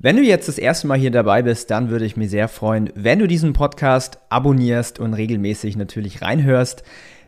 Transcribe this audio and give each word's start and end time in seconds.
Wenn 0.00 0.16
du 0.16 0.22
jetzt 0.22 0.46
das 0.46 0.58
erste 0.58 0.86
Mal 0.86 0.96
hier 0.96 1.10
dabei 1.10 1.42
bist, 1.42 1.72
dann 1.72 1.90
würde 1.90 2.04
ich 2.04 2.16
mich 2.16 2.30
sehr 2.30 2.46
freuen, 2.46 2.88
wenn 2.94 3.18
du 3.18 3.26
diesen 3.26 3.52
Podcast 3.52 4.20
abonnierst 4.28 5.00
und 5.00 5.12
regelmäßig 5.12 5.76
natürlich 5.76 6.22
reinhörst. 6.22 6.84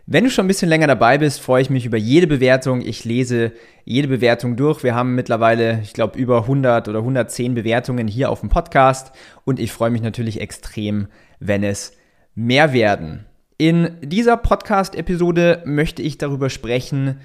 Wenn 0.06 0.22
du 0.22 0.30
schon 0.30 0.44
ein 0.44 0.48
bisschen 0.48 0.68
länger 0.68 0.86
dabei 0.86 1.18
bist, 1.18 1.40
freue 1.40 1.62
ich 1.62 1.68
mich 1.68 1.84
über 1.84 1.96
jede 1.96 2.28
Bewertung. 2.28 2.80
Ich 2.80 3.04
lese 3.04 3.50
jede 3.84 4.06
Bewertung 4.06 4.54
durch. 4.54 4.84
Wir 4.84 4.94
haben 4.94 5.16
mittlerweile, 5.16 5.80
ich 5.82 5.94
glaube, 5.94 6.16
über 6.16 6.42
100 6.42 6.86
oder 6.86 7.00
110 7.00 7.56
Bewertungen 7.56 8.06
hier 8.06 8.30
auf 8.30 8.38
dem 8.38 8.50
Podcast 8.50 9.10
und 9.44 9.58
ich 9.58 9.72
freue 9.72 9.90
mich 9.90 10.02
natürlich 10.02 10.40
extrem, 10.40 11.08
wenn 11.40 11.64
es 11.64 11.96
mehr 12.36 12.72
werden. 12.72 13.26
In 13.58 13.96
dieser 14.00 14.36
Podcast-Episode 14.36 15.64
möchte 15.66 16.02
ich 16.02 16.18
darüber 16.18 16.48
sprechen, 16.48 17.18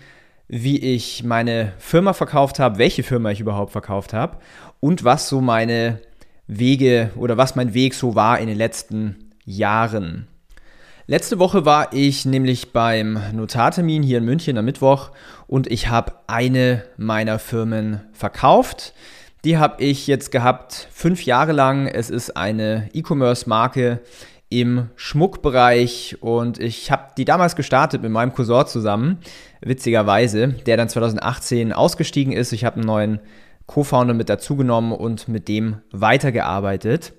wie 0.48 0.78
ich 0.78 1.24
meine 1.24 1.74
Firma 1.78 2.14
verkauft 2.14 2.60
habe, 2.60 2.78
welche 2.78 3.04
Firma 3.04 3.32
ich 3.32 3.40
überhaupt 3.40 3.72
verkauft 3.72 4.14
habe 4.14 4.38
und 4.80 5.04
was 5.04 5.28
so 5.28 5.42
meine 5.42 6.00
Wege 6.48 7.12
oder 7.16 7.38
was 7.38 7.56
mein 7.56 7.74
Weg 7.74 7.94
so 7.94 8.16
war 8.16 8.40
in 8.40 8.48
den 8.48 8.58
letzten 8.58 9.32
Jahren. 9.46 10.28
Letzte 11.08 11.38
Woche 11.38 11.66
war 11.66 11.94
ich 11.94 12.26
nämlich 12.26 12.74
beim 12.74 13.20
Notartermin 13.34 14.02
hier 14.02 14.18
in 14.18 14.26
München 14.26 14.58
am 14.58 14.66
Mittwoch 14.66 15.12
und 15.46 15.68
ich 15.68 15.88
habe 15.90 16.14
eine 16.26 16.84
meiner 16.98 17.38
Firmen 17.38 18.02
verkauft. 18.14 18.94
Die 19.44 19.60
habe 19.60 19.84
ich 19.84 20.08
jetzt 20.08 20.32
gehabt 20.32 20.88
fünf 20.92 21.24
Jahre 21.24 21.52
lang. 21.52 21.86
Es 21.86 22.10
ist 22.10 22.36
eine 22.36 22.90
E-Commerce-Marke 22.94 24.00
im 24.62 24.90
Schmuckbereich 24.96 26.18
und 26.22 26.60
ich 26.60 26.90
habe 26.90 27.12
die 27.18 27.26
damals 27.26 27.56
gestartet 27.56 28.02
mit 28.02 28.12
meinem 28.12 28.34
Cousin 28.34 28.66
zusammen, 28.68 29.20
witzigerweise, 29.62 30.50
der 30.66 30.78
dann 30.78 30.88
2018 30.88 31.74
ausgestiegen 31.74 32.32
ist. 32.32 32.54
Ich 32.54 32.64
habe 32.64 32.78
einen 32.78 32.86
neuen 32.86 33.20
Co-Founder 33.66 34.14
mit 34.14 34.30
dazugenommen 34.30 34.94
und 34.94 35.28
mit 35.28 35.48
dem 35.48 35.82
weitergearbeitet. 35.92 37.14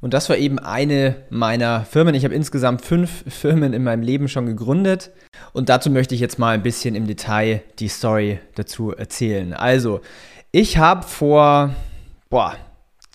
Und 0.00 0.14
das 0.14 0.28
war 0.28 0.36
eben 0.36 0.60
eine 0.60 1.16
meiner 1.28 1.84
Firmen. 1.84 2.14
Ich 2.14 2.24
habe 2.24 2.34
insgesamt 2.34 2.82
fünf 2.82 3.24
Firmen 3.26 3.72
in 3.72 3.82
meinem 3.82 4.02
Leben 4.02 4.28
schon 4.28 4.46
gegründet. 4.46 5.10
Und 5.52 5.68
dazu 5.68 5.90
möchte 5.90 6.14
ich 6.14 6.20
jetzt 6.20 6.38
mal 6.38 6.54
ein 6.54 6.62
bisschen 6.62 6.94
im 6.94 7.08
Detail 7.08 7.62
die 7.80 7.88
Story 7.88 8.38
dazu 8.54 8.92
erzählen. 8.92 9.54
Also, 9.54 10.02
ich 10.52 10.78
habe 10.78 11.02
vor 11.02 11.74
boah, 12.30 12.54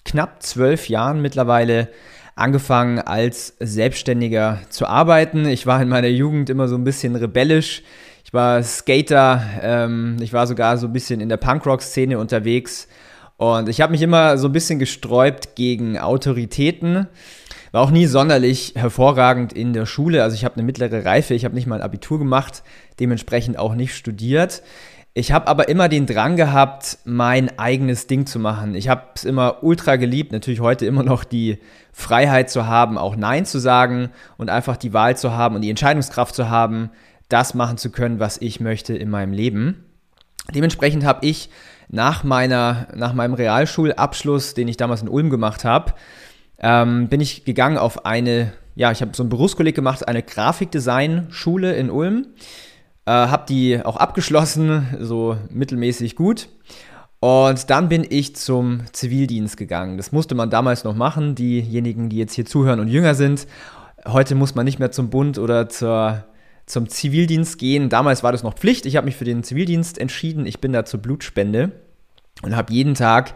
knapp 0.04 0.44
zwölf 0.44 0.90
Jahren 0.90 1.22
mittlerweile 1.22 1.88
angefangen 2.36 3.00
als 3.00 3.56
Selbstständiger 3.60 4.60
zu 4.70 4.86
arbeiten. 4.86 5.46
Ich 5.46 5.68
war 5.68 5.82
in 5.82 5.90
meiner 5.90 6.08
Jugend 6.08 6.50
immer 6.50 6.68
so 6.68 6.76
ein 6.76 6.84
bisschen 6.84 7.16
rebellisch. 7.16 7.84
Ich 8.26 8.34
war 8.34 8.64
Skater, 8.64 9.44
ähm, 9.62 10.18
ich 10.22 10.34
war 10.34 10.48
sogar 10.48 10.78
so 10.78 10.88
ein 10.88 10.94
bisschen 10.94 11.22
in 11.22 11.30
der 11.30 11.38
Punkrock-Szene 11.38 12.18
unterwegs 12.18 12.88
und 13.38 13.68
ich 13.68 13.82
habe 13.82 13.92
mich 13.92 14.02
immer 14.02 14.38
so 14.38 14.48
ein 14.48 14.54
bisschen 14.54 14.80
gesträubt 14.80 15.56
gegen 15.56 15.98
Autoritäten. 15.98 17.08
War 17.72 17.82
auch 17.82 17.92
nie 17.92 18.06
sonderlich 18.06 18.74
hervorragend 18.76 19.52
in 19.52 19.74
der 19.74 19.86
Schule. 19.86 20.24
Also 20.24 20.36
ich 20.36 20.46
habe 20.46 20.56
eine 20.56 20.64
mittlere 20.64 21.06
Reife, 21.06 21.34
ich 21.34 21.44
habe 21.44 21.56
nicht 21.56 21.68
mal 21.68 21.76
ein 21.76 21.82
Abitur 21.82 22.20
gemacht, 22.20 22.64
dementsprechend 23.00 23.58
auch 23.58 23.74
nicht 23.76 23.96
studiert. 23.96 24.62
Ich 25.16 25.32
habe 25.32 25.48
aber 25.48 25.70
immer 25.70 25.90
den 25.90 26.08
Drang 26.08 26.38
gehabt, 26.38 26.98
mein 27.06 27.60
eigenes 27.60 28.08
Ding 28.08 28.26
zu 28.26 28.40
machen. 28.40 28.74
Ich 28.74 28.90
habe 28.90 29.04
es 29.14 29.26
immer 29.26 29.64
ultra 29.64 29.96
geliebt, 29.98 30.32
natürlich 30.32 30.60
heute 30.60 30.88
immer 30.88 31.04
noch 31.04 31.24
die 31.24 31.60
Freiheit 31.92 32.50
zu 32.50 32.66
haben, 32.66 32.98
auch 32.98 33.16
Nein 33.16 33.46
zu 33.46 33.60
sagen 33.60 34.10
und 34.38 34.50
einfach 34.50 34.76
die 34.76 34.92
Wahl 34.92 35.16
zu 35.16 35.34
haben 35.34 35.54
und 35.54 35.62
die 35.62 35.70
Entscheidungskraft 35.70 36.34
zu 36.34 36.50
haben, 36.50 36.90
das 37.30 37.54
machen 37.54 37.78
zu 37.78 37.92
können, 37.92 38.20
was 38.20 38.40
ich 38.40 38.60
möchte 38.60 38.96
in 38.96 39.12
meinem 39.12 39.34
Leben. 39.34 39.86
Dementsprechend 40.54 41.06
habe 41.06 41.26
ich 41.26 41.52
nach, 41.90 42.24
meiner, 42.24 42.88
nach 42.96 43.14
meinem 43.14 43.36
Realschulabschluss, 43.36 44.56
den 44.56 44.68
ich 44.68 44.78
damals 44.78 45.04
in 45.04 45.10
Ulm 45.10 45.30
gemacht 45.30 45.64
habe, 45.64 45.94
ähm, 46.60 47.08
bin 47.08 47.22
ich 47.22 47.46
gegangen 47.46 47.78
auf 47.78 48.08
eine, 48.08 48.54
ja, 48.74 48.92
ich 48.92 49.02
habe 49.02 49.12
so 49.14 49.24
ein 49.24 49.30
Berufskolleg 49.30 49.76
gemacht, 49.76 50.08
eine 50.08 50.24
Grafikdesign-Schule 50.24 51.74
in 51.74 51.92
Ulm. 51.92 52.28
Äh, 53.06 53.12
habe 53.12 53.46
die 53.48 53.84
auch 53.84 53.98
abgeschlossen, 53.98 54.88
so 55.00 55.38
mittelmäßig 55.50 56.16
gut. 56.16 56.50
Und 57.20 57.70
dann 57.70 57.90
bin 57.90 58.06
ich 58.10 58.36
zum 58.36 58.82
Zivildienst 58.92 59.56
gegangen. 59.56 59.98
Das 59.98 60.12
musste 60.12 60.36
man 60.36 60.50
damals 60.50 60.84
noch 60.84 60.96
machen, 60.96 61.36
diejenigen, 61.36 62.10
die 62.10 62.18
jetzt 62.18 62.34
hier 62.34 62.46
zuhören 62.46 62.80
und 62.80 62.90
jünger 62.90 63.16
sind. 63.16 63.48
Heute 64.06 64.36
muss 64.36 64.56
man 64.56 64.66
nicht 64.66 64.80
mehr 64.80 64.92
zum 64.92 65.10
Bund 65.10 65.38
oder 65.38 65.70
zur 65.70 66.26
zum 66.66 66.88
Zivildienst 66.88 67.58
gehen. 67.60 67.90
Damals 67.90 68.24
war 68.24 68.32
das 68.32 68.44
noch 68.44 68.56
Pflicht. 68.56 68.86
Ich 68.86 68.96
habe 68.96 69.06
mich 69.06 69.16
für 69.16 69.26
den 69.26 69.44
Zivildienst 69.44 69.98
entschieden. 69.98 70.46
Ich 70.46 70.62
bin 70.62 70.74
da 70.74 70.86
zur 70.86 71.02
Blutspende 71.02 71.72
und 72.42 72.56
habe 72.56 72.74
jeden 72.74 72.96
Tag 72.96 73.36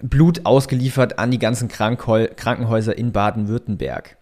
Blut 0.00 0.44
ausgeliefert 0.44 1.18
an 1.18 1.30
die 1.30 1.38
ganzen 1.38 1.68
Krankenhäuser 1.68 2.96
in 2.96 3.12
Baden-Württemberg. 3.12 4.16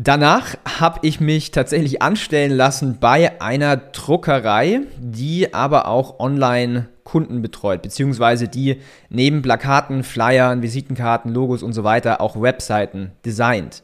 Danach 0.00 0.54
habe 0.64 1.00
ich 1.02 1.18
mich 1.18 1.50
tatsächlich 1.50 2.02
anstellen 2.02 2.52
lassen 2.52 2.98
bei 3.00 3.40
einer 3.40 3.76
Druckerei, 3.76 4.82
die 4.96 5.52
aber 5.52 5.88
auch 5.88 6.20
online 6.20 6.86
Kunden 7.02 7.42
betreut, 7.42 7.82
beziehungsweise 7.82 8.46
die 8.46 8.80
neben 9.08 9.42
Plakaten, 9.42 10.04
Flyern, 10.04 10.62
Visitenkarten, 10.62 11.34
Logos 11.34 11.64
und 11.64 11.72
so 11.72 11.82
weiter 11.82 12.20
auch 12.20 12.40
Webseiten 12.40 13.10
designt. 13.26 13.82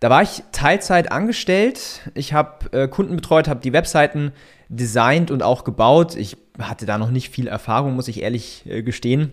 Da 0.00 0.10
war 0.10 0.20
ich 0.20 0.42
Teilzeit 0.52 1.10
angestellt. 1.10 2.02
Ich 2.14 2.34
habe 2.34 2.70
äh, 2.72 2.86
Kunden 2.86 3.16
betreut, 3.16 3.48
habe 3.48 3.60
die 3.60 3.72
Webseiten 3.72 4.32
designt 4.68 5.30
und 5.30 5.42
auch 5.42 5.64
gebaut. 5.64 6.14
Ich 6.14 6.36
hatte 6.60 6.84
da 6.84 6.98
noch 6.98 7.10
nicht 7.10 7.30
viel 7.30 7.46
Erfahrung, 7.46 7.94
muss 7.94 8.08
ich 8.08 8.20
ehrlich 8.20 8.64
äh, 8.66 8.82
gestehen. 8.82 9.32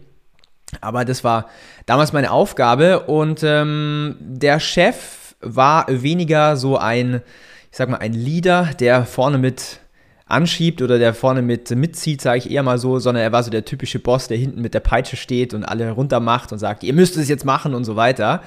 Aber 0.79 1.03
das 1.03 1.25
war 1.25 1.49
damals 1.85 2.13
meine 2.13 2.31
Aufgabe 2.31 3.01
und 3.01 3.43
ähm, 3.43 4.15
der 4.21 4.61
Chef 4.61 5.24
war 5.41 5.85
weniger 5.89 6.57
so 6.57 6.77
ein, 6.77 7.21
ich 7.71 7.77
sag 7.77 7.89
mal, 7.89 7.97
ein 7.97 8.13
Leader, 8.13 8.69
der 8.79 9.05
vorne 9.05 9.37
mit 9.37 9.79
anschiebt 10.25 10.81
oder 10.81 10.97
der 10.97 11.13
vorne 11.13 11.41
mit 11.41 11.69
mitzieht, 11.69 12.21
sage 12.21 12.39
ich 12.39 12.51
eher 12.51 12.63
mal 12.63 12.79
so, 12.79 12.97
sondern 12.99 13.23
er 13.23 13.31
war 13.31 13.43
so 13.43 13.51
der 13.51 13.65
typische 13.65 13.99
Boss, 13.99 14.27
der 14.27 14.37
hinten 14.37 14.61
mit 14.61 14.73
der 14.73 14.79
Peitsche 14.79 15.17
steht 15.17 15.53
und 15.53 15.63
alle 15.63 15.91
runter 15.91 16.19
macht 16.19 16.51
und 16.51 16.57
sagt, 16.57 16.83
ihr 16.83 16.93
müsst 16.93 17.15
es 17.17 17.29
jetzt 17.29 17.45
machen 17.45 17.75
und 17.75 17.83
so 17.83 17.95
weiter. 17.95 18.41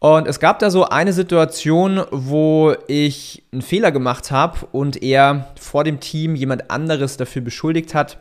Und 0.00 0.26
es 0.26 0.40
gab 0.40 0.58
da 0.58 0.70
so 0.70 0.84
eine 0.86 1.12
Situation, 1.12 2.02
wo 2.10 2.74
ich 2.88 3.44
einen 3.52 3.62
Fehler 3.62 3.92
gemacht 3.92 4.30
habe 4.30 4.66
und 4.72 5.02
er 5.02 5.48
vor 5.58 5.84
dem 5.84 6.00
Team 6.00 6.34
jemand 6.34 6.70
anderes 6.70 7.16
dafür 7.16 7.42
beschuldigt 7.42 7.94
hat. 7.94 8.18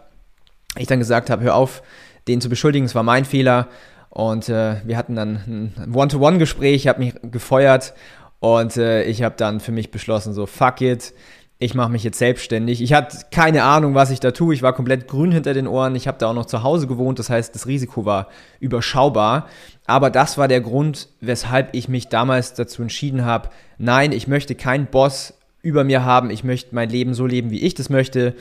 Ich 0.78 0.88
dann 0.88 1.00
gesagt 1.00 1.30
habe, 1.30 1.44
hör 1.44 1.56
auf, 1.56 1.84
den 2.28 2.41
zu 2.41 2.47
beschuldigen, 2.47 2.85
es 2.85 2.96
war 2.96 3.03
mein 3.03 3.25
Fehler. 3.25 3.68
Und 4.13 4.47
äh, 4.47 4.75
wir 4.85 4.96
hatten 4.96 5.16
dann 5.16 5.74
ein 5.75 5.96
One-to-One-Gespräch, 5.96 6.75
ich 6.75 6.88
habe 6.88 7.00
mich 7.00 7.16
gefeuert 7.24 7.96
und 8.40 8.78
äh, 8.78 9.06
ich 9.06 9.24
habe 9.24 9.34
dann 9.35 9.59
für 9.59 9.72
mich 9.72 9.90
beschlossen, 9.90 10.35
so 10.35 10.46
fuck 10.46 10.81
it, 10.81 11.16
ich 11.57 11.74
mache 11.74 11.90
mich 11.90 12.03
jetzt 12.03 12.19
selbstständig. 12.19 12.84
Ich 12.84 12.94
hatte 12.94 13.18
keine 13.31 13.63
Ahnung, 13.63 13.96
was 13.96 14.12
ich 14.12 14.19
da 14.19 14.29
tue. 14.29 14.53
Ich 14.53 14.62
war 14.62 14.73
komplett 14.73 15.07
grün 15.07 15.32
hinter 15.32 15.55
den 15.55 15.66
Ohren. 15.66 15.96
Ich 15.96 16.08
habe 16.08 16.20
da 16.20 16.28
auch 16.28 16.35
noch 16.35 16.46
zu 16.46 16.61
Hause 16.61 16.85
gewohnt. 16.85 17.17
Das 17.17 17.32
heißt, 17.32 17.55
das 17.55 17.66
Risiko 17.66 18.05
war 18.05 18.28
überschaubar. 18.59 19.47
Aber 19.87 20.11
das 20.11 20.37
war 20.37 20.47
der 20.47 20.61
Grund, 20.61 21.08
weshalb 21.20 21.73
ich 21.73 21.87
mich 21.87 22.09
damals 22.09 22.53
dazu 22.53 22.84
entschieden 22.84 23.26
habe, 23.26 23.49
nein, 23.79 24.11
ich 24.11 24.28
möchte 24.28 24.53
keinen 24.53 24.87
Boss 24.87 25.34
über 25.64 25.84
mir 25.84 26.03
haben. 26.03 26.29
Ich 26.29 26.43
möchte 26.43 26.76
mein 26.76 26.90
Leben 26.90 27.16
so 27.16 27.26
leben, 27.26 27.49
wie 27.49 27.61
ich 27.61 27.73
das 27.73 27.90
möchte. 27.90 28.35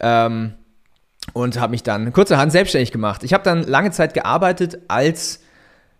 Ähm, 0.00 0.54
und 1.32 1.60
habe 1.60 1.70
mich 1.72 1.82
dann 1.82 2.12
kurzerhand 2.12 2.52
selbstständig 2.52 2.92
gemacht. 2.92 3.24
Ich 3.24 3.32
habe 3.32 3.44
dann 3.44 3.62
lange 3.62 3.90
Zeit 3.90 4.14
gearbeitet 4.14 4.78
als 4.88 5.40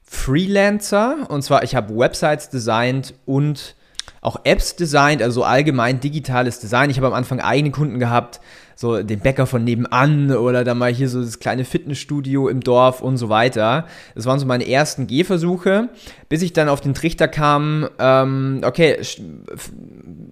Freelancer. 0.03 1.27
Und 1.29 1.43
zwar, 1.43 1.63
ich 1.63 1.75
habe 1.75 1.97
Websites 1.97 2.49
designt 2.49 3.15
und 3.27 3.77
auch 4.21 4.41
Apps 4.45 4.75
designt, 4.75 5.23
also 5.23 5.45
allgemein 5.45 6.01
digitales 6.01 6.59
Design. 6.59 6.91
Ich 6.91 6.97
habe 6.97 7.07
am 7.07 7.13
Anfang 7.13 7.41
eigene 7.41 7.71
Kunden 7.71 7.99
gehabt, 7.99 8.41
so 8.75 9.03
den 9.03 9.21
Bäcker 9.21 9.47
von 9.47 9.65
nebenan 9.65 10.31
oder 10.33 10.65
dann 10.65 10.79
mal 10.79 10.93
hier 10.93 11.09
so 11.09 11.21
das 11.21 11.39
kleine 11.39 11.65
Fitnessstudio 11.65 12.49
im 12.49 12.61
Dorf 12.61 13.01
und 13.01 13.17
so 13.17 13.29
weiter. 13.29 13.87
Das 14.15 14.27
waren 14.27 14.39
so 14.39 14.47
meine 14.47 14.69
ersten 14.69 15.07
Gehversuche, 15.07 15.89
bis 16.29 16.43
ich 16.43 16.53
dann 16.53 16.69
auf 16.69 16.81
den 16.81 16.95
Trichter 16.95 17.29
kam, 17.29 17.89
ähm, 17.99 18.61
okay, 18.65 18.99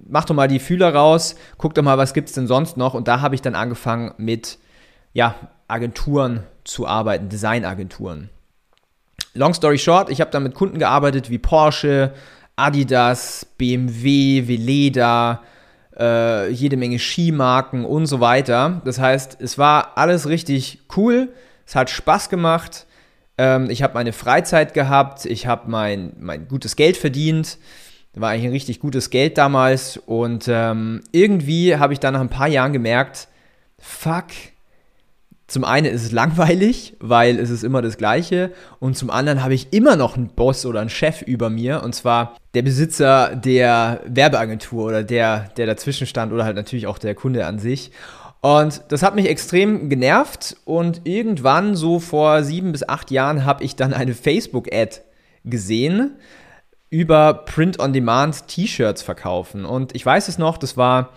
mach 0.08 0.24
doch 0.24 0.34
mal 0.34 0.48
die 0.48 0.60
Fühler 0.60 0.94
raus, 0.94 1.36
guck 1.58 1.74
doch 1.74 1.82
mal, 1.82 1.98
was 1.98 2.14
gibt's 2.14 2.32
denn 2.32 2.46
sonst 2.46 2.76
noch 2.76 2.94
und 2.94 3.08
da 3.08 3.20
habe 3.20 3.34
ich 3.34 3.42
dann 3.42 3.54
angefangen 3.54 4.14
mit 4.16 4.58
ja, 5.16 5.34
Agenturen 5.66 6.42
zu 6.64 6.86
arbeiten, 6.86 7.30
Designagenturen. 7.30 8.28
Long 9.32 9.54
story 9.54 9.78
short, 9.78 10.10
ich 10.10 10.20
habe 10.20 10.30
dann 10.30 10.42
mit 10.42 10.54
Kunden 10.54 10.78
gearbeitet 10.78 11.30
wie 11.30 11.38
Porsche, 11.38 12.12
Adidas, 12.54 13.46
BMW, 13.56 14.46
Veleda, 14.46 15.42
äh, 15.98 16.50
jede 16.50 16.76
Menge 16.76 16.98
Skimarken 16.98 17.86
und 17.86 18.04
so 18.06 18.20
weiter. 18.20 18.82
Das 18.84 18.98
heißt, 18.98 19.38
es 19.40 19.56
war 19.56 19.96
alles 19.96 20.28
richtig 20.28 20.80
cool, 20.98 21.32
es 21.66 21.74
hat 21.74 21.88
Spaß 21.88 22.28
gemacht, 22.28 22.86
ähm, 23.38 23.70
ich 23.70 23.82
habe 23.82 23.94
meine 23.94 24.12
Freizeit 24.12 24.74
gehabt, 24.74 25.24
ich 25.24 25.46
habe 25.46 25.70
mein, 25.70 26.12
mein 26.18 26.46
gutes 26.46 26.76
Geld 26.76 26.98
verdient, 26.98 27.56
war 28.14 28.30
eigentlich 28.30 28.48
ein 28.48 28.52
richtig 28.52 28.80
gutes 28.80 29.08
Geld 29.08 29.38
damals. 29.38 29.96
Und 29.96 30.44
ähm, 30.46 31.00
irgendwie 31.12 31.76
habe 31.76 31.94
ich 31.94 32.00
dann 32.00 32.12
nach 32.12 32.20
ein 32.20 32.28
paar 32.28 32.48
Jahren 32.48 32.74
gemerkt, 32.74 33.28
fuck, 33.78 34.26
zum 35.48 35.64
einen 35.64 35.86
ist 35.86 36.04
es 36.04 36.12
langweilig, 36.12 36.96
weil 36.98 37.38
es 37.38 37.50
ist 37.50 37.62
immer 37.62 37.80
das 37.80 37.96
Gleiche. 37.96 38.52
Und 38.80 38.96
zum 38.96 39.10
anderen 39.10 39.44
habe 39.44 39.54
ich 39.54 39.72
immer 39.72 39.96
noch 39.96 40.16
einen 40.16 40.28
Boss 40.28 40.66
oder 40.66 40.80
einen 40.80 40.90
Chef 40.90 41.22
über 41.22 41.50
mir. 41.50 41.82
Und 41.84 41.94
zwar 41.94 42.36
der 42.54 42.62
Besitzer 42.62 43.36
der 43.36 44.00
Werbeagentur 44.06 44.86
oder 44.86 45.04
der, 45.04 45.50
der 45.56 45.66
dazwischen 45.66 46.06
stand 46.06 46.32
oder 46.32 46.44
halt 46.44 46.56
natürlich 46.56 46.88
auch 46.88 46.98
der 46.98 47.14
Kunde 47.14 47.46
an 47.46 47.60
sich. 47.60 47.92
Und 48.40 48.82
das 48.88 49.02
hat 49.02 49.14
mich 49.14 49.28
extrem 49.28 49.88
genervt. 49.88 50.56
Und 50.64 51.02
irgendwann, 51.04 51.76
so 51.76 52.00
vor 52.00 52.42
sieben 52.42 52.72
bis 52.72 52.88
acht 52.88 53.12
Jahren, 53.12 53.44
habe 53.44 53.62
ich 53.62 53.76
dann 53.76 53.92
eine 53.92 54.14
Facebook-Ad 54.14 55.00
gesehen 55.44 56.16
über 56.90 57.34
Print-on-Demand 57.34 58.48
T-Shirts 58.48 59.02
verkaufen. 59.02 59.64
Und 59.64 59.94
ich 59.94 60.04
weiß 60.04 60.28
es 60.28 60.38
noch, 60.38 60.58
das 60.58 60.76
war 60.76 61.12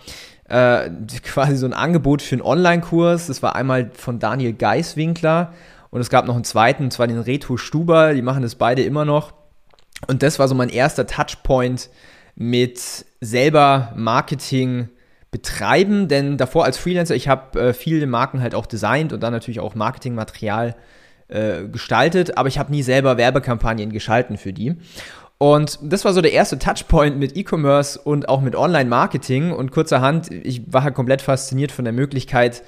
äh, 0.50 0.90
quasi 1.22 1.56
so 1.56 1.66
ein 1.66 1.72
Angebot 1.72 2.22
für 2.22 2.34
einen 2.34 2.42
Online-Kurs. 2.42 3.28
Das 3.28 3.42
war 3.42 3.56
einmal 3.56 3.90
von 3.94 4.18
Daniel 4.18 4.52
Geiswinkler 4.52 5.52
und 5.90 6.00
es 6.00 6.10
gab 6.10 6.26
noch 6.26 6.34
einen 6.34 6.44
zweiten, 6.44 6.84
und 6.84 6.92
zwar 6.92 7.06
den 7.06 7.18
Reto 7.18 7.56
Stuber. 7.56 8.14
Die 8.14 8.22
machen 8.22 8.42
das 8.42 8.54
beide 8.54 8.82
immer 8.82 9.04
noch. 9.04 9.32
Und 10.06 10.22
das 10.22 10.38
war 10.38 10.48
so 10.48 10.54
mein 10.54 10.68
erster 10.68 11.06
Touchpoint 11.06 11.90
mit 12.34 13.04
selber 13.20 13.92
Marketing 13.96 14.88
betreiben, 15.30 16.08
denn 16.08 16.38
davor 16.38 16.64
als 16.64 16.78
Freelancer, 16.78 17.14
ich 17.14 17.28
habe 17.28 17.60
äh, 17.60 17.72
viele 17.72 18.06
Marken 18.06 18.40
halt 18.40 18.54
auch 18.54 18.66
designt 18.66 19.12
und 19.12 19.22
dann 19.22 19.32
natürlich 19.32 19.60
auch 19.60 19.74
Marketingmaterial 19.74 20.74
äh, 21.28 21.68
gestaltet, 21.68 22.36
aber 22.36 22.48
ich 22.48 22.58
habe 22.58 22.72
nie 22.72 22.82
selber 22.82 23.16
Werbekampagnen 23.16 23.92
geschalten 23.92 24.36
für 24.36 24.52
die. 24.52 24.76
Und 25.42 25.78
das 25.80 26.04
war 26.04 26.12
so 26.12 26.20
der 26.20 26.34
erste 26.34 26.58
Touchpoint 26.58 27.16
mit 27.16 27.34
E-Commerce 27.34 27.98
und 27.98 28.28
auch 28.28 28.42
mit 28.42 28.54
Online-Marketing. 28.54 29.52
Und 29.52 29.70
kurzerhand, 29.70 30.30
ich 30.30 30.70
war 30.70 30.82
halt 30.82 30.94
komplett 30.94 31.22
fasziniert 31.22 31.72
von 31.72 31.86
der 31.86 31.94
Möglichkeit, 31.94 32.62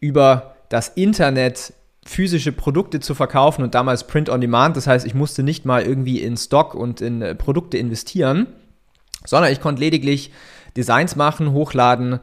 über 0.00 0.56
das 0.68 0.88
Internet 0.88 1.72
physische 2.04 2.50
Produkte 2.50 2.98
zu 2.98 3.14
verkaufen 3.14 3.62
und 3.62 3.76
damals 3.76 4.08
Print 4.08 4.28
on 4.28 4.40
Demand. 4.40 4.76
Das 4.76 4.88
heißt, 4.88 5.06
ich 5.06 5.14
musste 5.14 5.44
nicht 5.44 5.64
mal 5.64 5.82
irgendwie 5.82 6.20
in 6.20 6.36
Stock 6.36 6.74
und 6.74 7.00
in 7.00 7.22
äh, 7.22 7.36
Produkte 7.36 7.78
investieren, 7.78 8.48
sondern 9.24 9.52
ich 9.52 9.60
konnte 9.60 9.80
lediglich 9.80 10.32
Designs 10.76 11.14
machen, 11.14 11.52
hochladen 11.52 12.18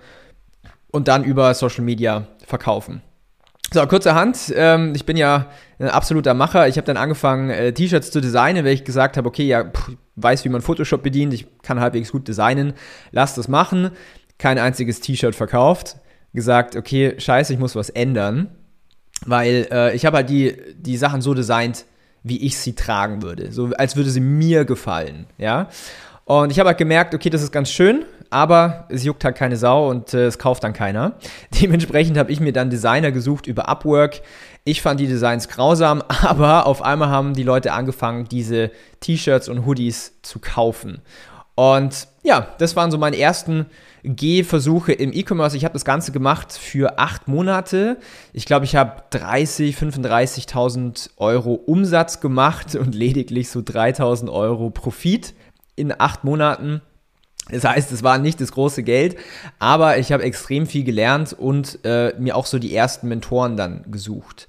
und 0.91 1.07
dann 1.07 1.23
über 1.23 1.53
Social 1.53 1.85
Media 1.85 2.27
verkaufen. 2.45 3.01
So, 3.73 3.87
kurzerhand, 3.87 4.53
ähm, 4.55 4.93
ich 4.93 5.03
bin 5.03 5.17
ja 5.17 5.47
ein 5.79 5.89
absoluter 5.89 6.35
Macher. 6.35 6.67
Ich 6.67 6.77
habe 6.77 6.85
dann 6.85 6.95
angefangen, 6.95 7.49
äh, 7.49 7.73
T-Shirts 7.73 8.11
zu 8.11 8.21
designen, 8.21 8.63
weil 8.65 8.73
ich 8.73 8.83
gesagt 8.83 9.17
habe, 9.17 9.27
okay, 9.27 9.45
ja, 9.45 9.63
pff, 9.63 9.93
weiß, 10.15 10.45
wie 10.45 10.49
man 10.49 10.61
Photoshop 10.61 11.01
bedient, 11.01 11.33
ich 11.33 11.47
kann 11.63 11.79
halbwegs 11.79 12.11
gut 12.11 12.27
designen, 12.27 12.73
lass 13.09 13.33
das 13.33 13.47
machen. 13.47 13.89
Kein 14.37 14.59
einziges 14.59 14.99
T-Shirt 14.99 15.33
verkauft. 15.33 15.95
Gesagt, 16.35 16.75
okay, 16.75 17.15
scheiße, 17.17 17.51
ich 17.51 17.57
muss 17.57 17.75
was 17.75 17.89
ändern. 17.89 18.49
Weil 19.25 19.67
äh, 19.71 19.95
ich 19.95 20.05
habe 20.05 20.17
halt 20.17 20.29
die, 20.29 20.55
die 20.77 20.97
Sachen 20.97 21.21
so 21.21 21.33
designt, 21.33 21.85
wie 22.21 22.45
ich 22.45 22.59
sie 22.59 22.75
tragen 22.75 23.23
würde. 23.23 23.51
So 23.51 23.71
als 23.75 23.95
würde 23.95 24.11
sie 24.11 24.21
mir 24.21 24.65
gefallen, 24.65 25.25
ja. 25.39 25.67
Und 26.25 26.51
ich 26.51 26.59
habe 26.59 26.69
halt 26.69 26.77
gemerkt, 26.77 27.15
okay, 27.15 27.31
das 27.31 27.41
ist 27.41 27.51
ganz 27.51 27.71
schön, 27.71 28.05
aber 28.33 28.85
es 28.89 29.03
juckt 29.03 29.23
halt 29.23 29.35
keine 29.35 29.57
Sau 29.57 29.89
und 29.89 30.13
äh, 30.13 30.25
es 30.25 30.39
kauft 30.39 30.63
dann 30.63 30.73
keiner. 30.73 31.13
Dementsprechend 31.61 32.17
habe 32.17 32.31
ich 32.31 32.39
mir 32.39 32.51
dann 32.51 32.69
Designer 32.69 33.11
gesucht 33.11 33.47
über 33.47 33.69
Upwork. 33.69 34.21
Ich 34.65 34.81
fand 34.81 34.99
die 34.99 35.07
Designs 35.07 35.47
grausam, 35.47 36.01
aber 36.07 36.65
auf 36.65 36.81
einmal 36.81 37.09
haben 37.09 37.33
die 37.33 37.43
Leute 37.43 37.73
angefangen, 37.73 38.25
diese 38.25 38.71
T-Shirts 39.01 39.49
und 39.49 39.65
Hoodies 39.65 40.19
zu 40.21 40.39
kaufen. 40.39 41.01
Und 41.55 42.07
ja, 42.23 42.47
das 42.57 42.75
waren 42.75 42.89
so 42.89 42.97
meine 42.97 43.17
ersten 43.17 43.67
Gehversuche 44.03 44.91
im 44.91 45.13
E-Commerce. 45.13 45.55
Ich 45.55 45.63
habe 45.63 45.73
das 45.73 45.85
Ganze 45.85 46.11
gemacht 46.11 46.51
für 46.53 46.99
acht 46.99 47.27
Monate. 47.27 47.97
Ich 48.33 48.45
glaube, 48.45 48.65
ich 48.65 48.75
habe 48.75 49.03
30, 49.11 49.75
35.000 49.75 51.11
Euro 51.17 51.53
Umsatz 51.53 52.19
gemacht 52.19 52.75
und 52.75 52.95
lediglich 52.95 53.49
so 53.49 53.59
3.000 53.59 54.31
Euro 54.31 54.69
Profit 54.71 55.33
in 55.75 55.93
acht 55.97 56.23
Monaten. 56.23 56.81
Das 57.49 57.65
heißt, 57.65 57.91
es 57.91 58.03
war 58.03 58.17
nicht 58.17 58.39
das 58.39 58.51
große 58.51 58.83
Geld, 58.83 59.17
aber 59.59 59.97
ich 59.97 60.11
habe 60.11 60.23
extrem 60.23 60.65
viel 60.65 60.83
gelernt 60.83 61.33
und 61.33 61.79
äh, 61.83 62.13
mir 62.17 62.35
auch 62.35 62.45
so 62.45 62.57
die 62.57 62.73
ersten 62.73 63.07
Mentoren 63.09 63.57
dann 63.57 63.83
gesucht. 63.91 64.47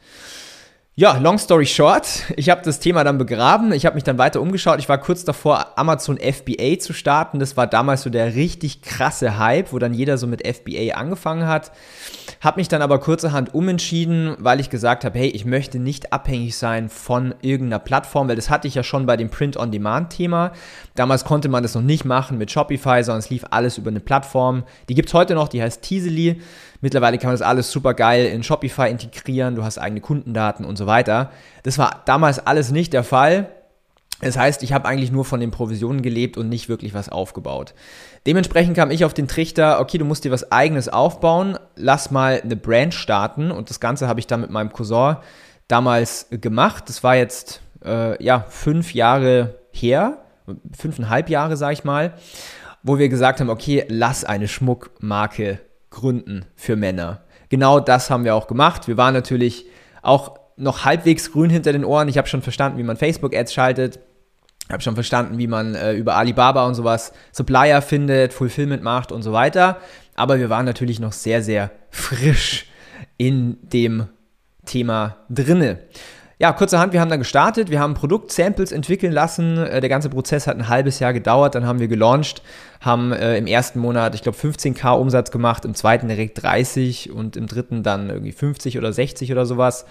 Ja, 0.96 1.18
long 1.18 1.38
story 1.38 1.66
short, 1.66 2.22
ich 2.36 2.50
habe 2.50 2.62
das 2.62 2.78
Thema 2.78 3.02
dann 3.02 3.18
begraben, 3.18 3.72
ich 3.72 3.84
habe 3.84 3.96
mich 3.96 4.04
dann 4.04 4.16
weiter 4.16 4.40
umgeschaut, 4.40 4.78
ich 4.78 4.88
war 4.88 4.98
kurz 4.98 5.24
davor, 5.24 5.76
Amazon 5.76 6.18
FBA 6.18 6.78
zu 6.78 6.92
starten, 6.92 7.40
das 7.40 7.56
war 7.56 7.66
damals 7.66 8.02
so 8.02 8.10
der 8.10 8.36
richtig 8.36 8.80
krasse 8.80 9.36
Hype, 9.36 9.72
wo 9.72 9.80
dann 9.80 9.92
jeder 9.92 10.18
so 10.18 10.28
mit 10.28 10.46
FBA 10.46 10.94
angefangen 10.94 11.48
hat, 11.48 11.72
habe 12.44 12.60
mich 12.60 12.68
dann 12.68 12.82
aber 12.82 12.98
kurzerhand 12.98 13.54
umentschieden, 13.54 14.36
weil 14.38 14.60
ich 14.60 14.70
gesagt 14.70 15.04
habe, 15.04 15.18
hey, 15.18 15.28
ich 15.28 15.44
möchte 15.44 15.78
nicht 15.78 16.12
abhängig 16.12 16.56
sein 16.56 16.88
von 16.88 17.34
irgendeiner 17.40 17.78
Plattform, 17.78 18.28
weil 18.28 18.36
das 18.36 18.50
hatte 18.50 18.68
ich 18.68 18.74
ja 18.74 18.82
schon 18.82 19.06
bei 19.06 19.16
dem 19.16 19.30
Print-on-Demand-Thema, 19.30 20.52
damals 20.94 21.24
konnte 21.24 21.48
man 21.48 21.62
das 21.62 21.74
noch 21.74 21.82
nicht 21.82 22.04
machen 22.04 22.38
mit 22.38 22.50
Shopify, 22.50 23.02
sondern 23.02 23.20
es 23.20 23.30
lief 23.30 23.44
alles 23.50 23.78
über 23.78 23.90
eine 23.90 24.00
Plattform, 24.00 24.64
die 24.88 24.94
gibt 24.94 25.08
es 25.08 25.14
heute 25.14 25.34
noch, 25.34 25.48
die 25.48 25.62
heißt 25.62 25.82
Teasely, 25.82 26.40
Mittlerweile 26.84 27.16
kann 27.16 27.28
man 27.28 27.34
das 27.34 27.40
alles 27.40 27.72
super 27.72 27.94
geil 27.94 28.26
in 28.26 28.42
Shopify 28.42 28.90
integrieren, 28.90 29.54
du 29.54 29.64
hast 29.64 29.78
eigene 29.78 30.02
Kundendaten 30.02 30.66
und 30.66 30.76
so 30.76 30.86
weiter. 30.86 31.30
Das 31.62 31.78
war 31.78 32.02
damals 32.04 32.46
alles 32.46 32.72
nicht 32.72 32.92
der 32.92 33.04
Fall. 33.04 33.48
Das 34.20 34.36
heißt, 34.38 34.62
ich 34.62 34.72
habe 34.72 34.86
eigentlich 34.86 35.10
nur 35.10 35.24
von 35.24 35.40
den 35.40 35.50
Provisionen 35.50 36.00
gelebt 36.00 36.36
und 36.36 36.48
nicht 36.48 36.68
wirklich 36.68 36.94
was 36.94 37.08
aufgebaut. 37.08 37.74
Dementsprechend 38.26 38.76
kam 38.76 38.90
ich 38.90 39.04
auf 39.04 39.12
den 39.12 39.28
Trichter, 39.28 39.80
okay, 39.80 39.98
du 39.98 40.04
musst 40.04 40.24
dir 40.24 40.30
was 40.30 40.50
eigenes 40.52 40.88
aufbauen, 40.88 41.58
lass 41.76 42.10
mal 42.10 42.40
eine 42.42 42.56
Brand 42.56 42.94
starten 42.94 43.50
und 43.50 43.70
das 43.70 43.80
Ganze 43.80 44.08
habe 44.08 44.20
ich 44.20 44.26
dann 44.26 44.40
mit 44.40 44.50
meinem 44.50 44.72
Cousin 44.72 45.16
damals 45.68 46.28
gemacht. 46.30 46.84
Das 46.88 47.02
war 47.02 47.16
jetzt 47.16 47.60
äh, 47.84 48.22
ja 48.22 48.46
fünf 48.48 48.94
Jahre 48.94 49.56
her, 49.72 50.18
fünfeinhalb 50.76 51.28
Jahre 51.28 51.56
sage 51.56 51.74
ich 51.74 51.84
mal, 51.84 52.14
wo 52.82 52.98
wir 52.98 53.08
gesagt 53.08 53.40
haben, 53.40 53.50
okay, 53.50 53.84
lass 53.88 54.24
eine 54.24 54.46
Schmuckmarke 54.48 55.60
gründen 55.90 56.44
für 56.54 56.76
Männer. 56.76 57.22
Genau 57.48 57.80
das 57.80 58.10
haben 58.10 58.24
wir 58.24 58.34
auch 58.34 58.46
gemacht. 58.46 58.88
Wir 58.88 58.96
waren 58.96 59.14
natürlich 59.14 59.66
auch 60.02 60.38
noch 60.56 60.84
halbwegs 60.84 61.32
grün 61.32 61.50
hinter 61.50 61.72
den 61.72 61.84
Ohren. 61.84 62.08
Ich 62.08 62.18
habe 62.18 62.28
schon 62.28 62.42
verstanden, 62.42 62.78
wie 62.78 62.82
man 62.82 62.96
Facebook-Ads 62.96 63.52
schaltet. 63.52 63.98
Habe 64.70 64.82
schon 64.82 64.94
verstanden, 64.94 65.38
wie 65.38 65.46
man 65.46 65.74
äh, 65.74 65.92
über 65.92 66.16
Alibaba 66.16 66.66
und 66.66 66.74
sowas 66.74 67.12
Supplier 67.32 67.82
findet, 67.82 68.32
Fulfillment 68.32 68.82
macht 68.82 69.12
und 69.12 69.22
so 69.22 69.32
weiter. 69.32 69.78
Aber 70.14 70.38
wir 70.38 70.48
waren 70.48 70.64
natürlich 70.64 71.00
noch 71.00 71.12
sehr, 71.12 71.42
sehr 71.42 71.70
frisch 71.90 72.66
in 73.18 73.58
dem 73.62 74.06
Thema 74.64 75.16
drinne. 75.28 75.80
Ja, 76.38 76.52
kurzerhand, 76.52 76.92
wir 76.92 77.00
haben 77.00 77.10
dann 77.10 77.20
gestartet, 77.20 77.70
wir 77.70 77.78
haben 77.78 77.94
Produktsamples 77.94 78.72
entwickeln 78.72 79.12
lassen. 79.12 79.58
Äh, 79.58 79.80
der 79.80 79.88
ganze 79.88 80.08
Prozess 80.08 80.46
hat 80.46 80.56
ein 80.56 80.68
halbes 80.68 80.98
Jahr 80.98 81.12
gedauert, 81.12 81.54
dann 81.54 81.64
haben 81.64 81.78
wir 81.78 81.86
gelauncht, 81.86 82.42
haben 82.80 83.12
äh, 83.12 83.38
im 83.38 83.46
ersten 83.46 83.78
Monat, 83.78 84.14
ich 84.14 84.22
glaube, 84.22 84.36
15k 84.36 84.98
Umsatz 84.98 85.30
gemacht, 85.30 85.64
im 85.64 85.74
zweiten 85.74 86.08
direkt 86.08 86.42
30 86.42 87.12
und 87.12 87.36
im 87.36 87.46
dritten 87.46 87.82
dann 87.82 88.10
irgendwie 88.10 88.32
50 88.32 88.78
oder 88.78 88.92
60 88.92 89.30
oder 89.30 89.46
sowas. 89.46 89.84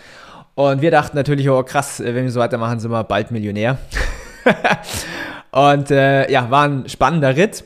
Und 0.55 0.81
wir 0.81 0.91
dachten 0.91 1.15
natürlich, 1.15 1.49
oh 1.49 1.63
krass, 1.63 1.99
äh, 1.99 2.13
wenn 2.13 2.25
wir 2.25 2.31
so 2.31 2.41
weitermachen, 2.41 2.79
sind 2.79 2.91
wir 2.91 3.03
bald 3.03 3.31
Millionär. 3.31 3.77
und 5.51 5.91
äh, 5.91 6.31
ja, 6.31 6.49
war 6.49 6.67
ein 6.67 6.89
spannender 6.89 7.35
Ritt. 7.35 7.63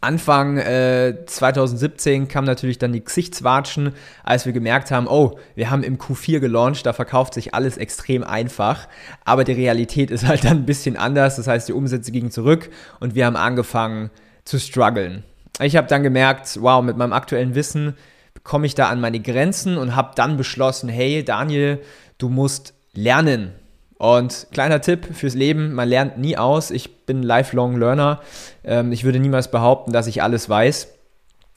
Anfang 0.00 0.56
äh, 0.56 1.26
2017 1.26 2.28
kam 2.28 2.44
natürlich 2.44 2.78
dann 2.78 2.92
die 2.92 3.04
Gesichtswatschen, 3.04 3.92
als 4.24 4.46
wir 4.46 4.52
gemerkt 4.52 4.90
haben, 4.90 5.06
oh, 5.06 5.38
wir 5.54 5.70
haben 5.70 5.82
im 5.82 5.98
Q4 5.98 6.40
gelauncht, 6.40 6.86
da 6.86 6.94
verkauft 6.94 7.34
sich 7.34 7.54
alles 7.54 7.76
extrem 7.76 8.24
einfach, 8.24 8.88
aber 9.24 9.44
die 9.44 9.52
Realität 9.52 10.10
ist 10.10 10.26
halt 10.26 10.44
dann 10.44 10.58
ein 10.58 10.66
bisschen 10.66 10.96
anders, 10.96 11.36
das 11.36 11.48
heißt, 11.48 11.68
die 11.68 11.74
Umsätze 11.74 12.12
gingen 12.12 12.30
zurück 12.30 12.70
und 13.00 13.14
wir 13.14 13.26
haben 13.26 13.36
angefangen 13.36 14.10
zu 14.44 14.58
strugglen. 14.58 15.24
Ich 15.60 15.76
habe 15.76 15.88
dann 15.88 16.02
gemerkt, 16.02 16.58
wow, 16.62 16.82
mit 16.82 16.96
meinem 16.96 17.12
aktuellen 17.12 17.54
Wissen 17.54 17.94
komme 18.42 18.66
ich 18.66 18.74
da 18.74 18.88
an 18.88 19.00
meine 19.00 19.20
Grenzen 19.20 19.76
und 19.76 19.96
habe 19.96 20.12
dann 20.14 20.38
beschlossen, 20.38 20.88
hey 20.88 21.22
Daniel, 21.24 21.82
du 22.16 22.30
musst 22.30 22.72
lernen. 22.94 23.52
Und 24.00 24.46
kleiner 24.50 24.80
Tipp 24.80 25.14
fürs 25.14 25.34
Leben, 25.34 25.74
man 25.74 25.86
lernt 25.86 26.16
nie 26.16 26.38
aus. 26.38 26.70
Ich 26.70 27.04
bin 27.04 27.22
Lifelong 27.22 27.76
Learner. 27.76 28.20
Ähm, 28.64 28.92
ich 28.92 29.04
würde 29.04 29.20
niemals 29.20 29.50
behaupten, 29.50 29.92
dass 29.92 30.06
ich 30.06 30.22
alles 30.22 30.48
weiß. 30.48 30.88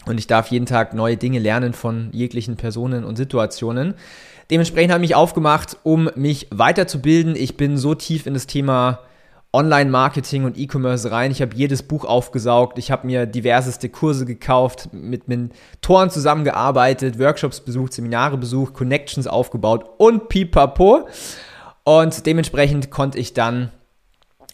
und 0.07 0.17
ich 0.17 0.27
darf 0.27 0.49
jeden 0.49 0.65
Tag 0.65 0.93
neue 0.93 1.15
Dinge 1.15 1.39
lernen 1.39 1.71
von 1.71 2.09
jeglichen 2.11 2.57
Personen 2.57 3.05
und 3.05 3.15
Situationen. 3.15 3.93
Dementsprechend 4.51 4.91
habe 4.91 5.01
ich 5.01 5.11
mich 5.11 5.15
aufgemacht, 5.15 5.77
um 5.83 6.09
mich 6.15 6.47
weiterzubilden. 6.51 7.37
Ich 7.37 7.55
bin 7.55 7.77
so 7.77 7.95
tief 7.95 8.25
in 8.25 8.33
das 8.33 8.45
Thema 8.45 8.99
Online-Marketing 9.53 10.43
und 10.43 10.57
E-Commerce 10.57 11.11
rein. 11.11 11.31
Ich 11.31 11.41
habe 11.41 11.55
jedes 11.55 11.81
Buch 11.81 12.03
aufgesaugt. 12.03 12.77
Ich 12.77 12.91
habe 12.91 13.07
mir 13.07 13.25
diverseste 13.25 13.87
Kurse 13.87 14.25
gekauft, 14.25 14.89
mit 14.91 15.29
Mentoren 15.29 16.09
zusammengearbeitet, 16.09 17.17
Workshops 17.19 17.61
besucht, 17.61 17.93
Seminare 17.93 18.37
besucht, 18.37 18.73
Connections 18.73 19.27
aufgebaut 19.27 19.85
und 19.97 20.27
pipapo. 20.27 21.07
Und 21.83 22.25
dementsprechend 22.25 22.91
konnte 22.91 23.19
ich 23.19 23.33
dann 23.33 23.71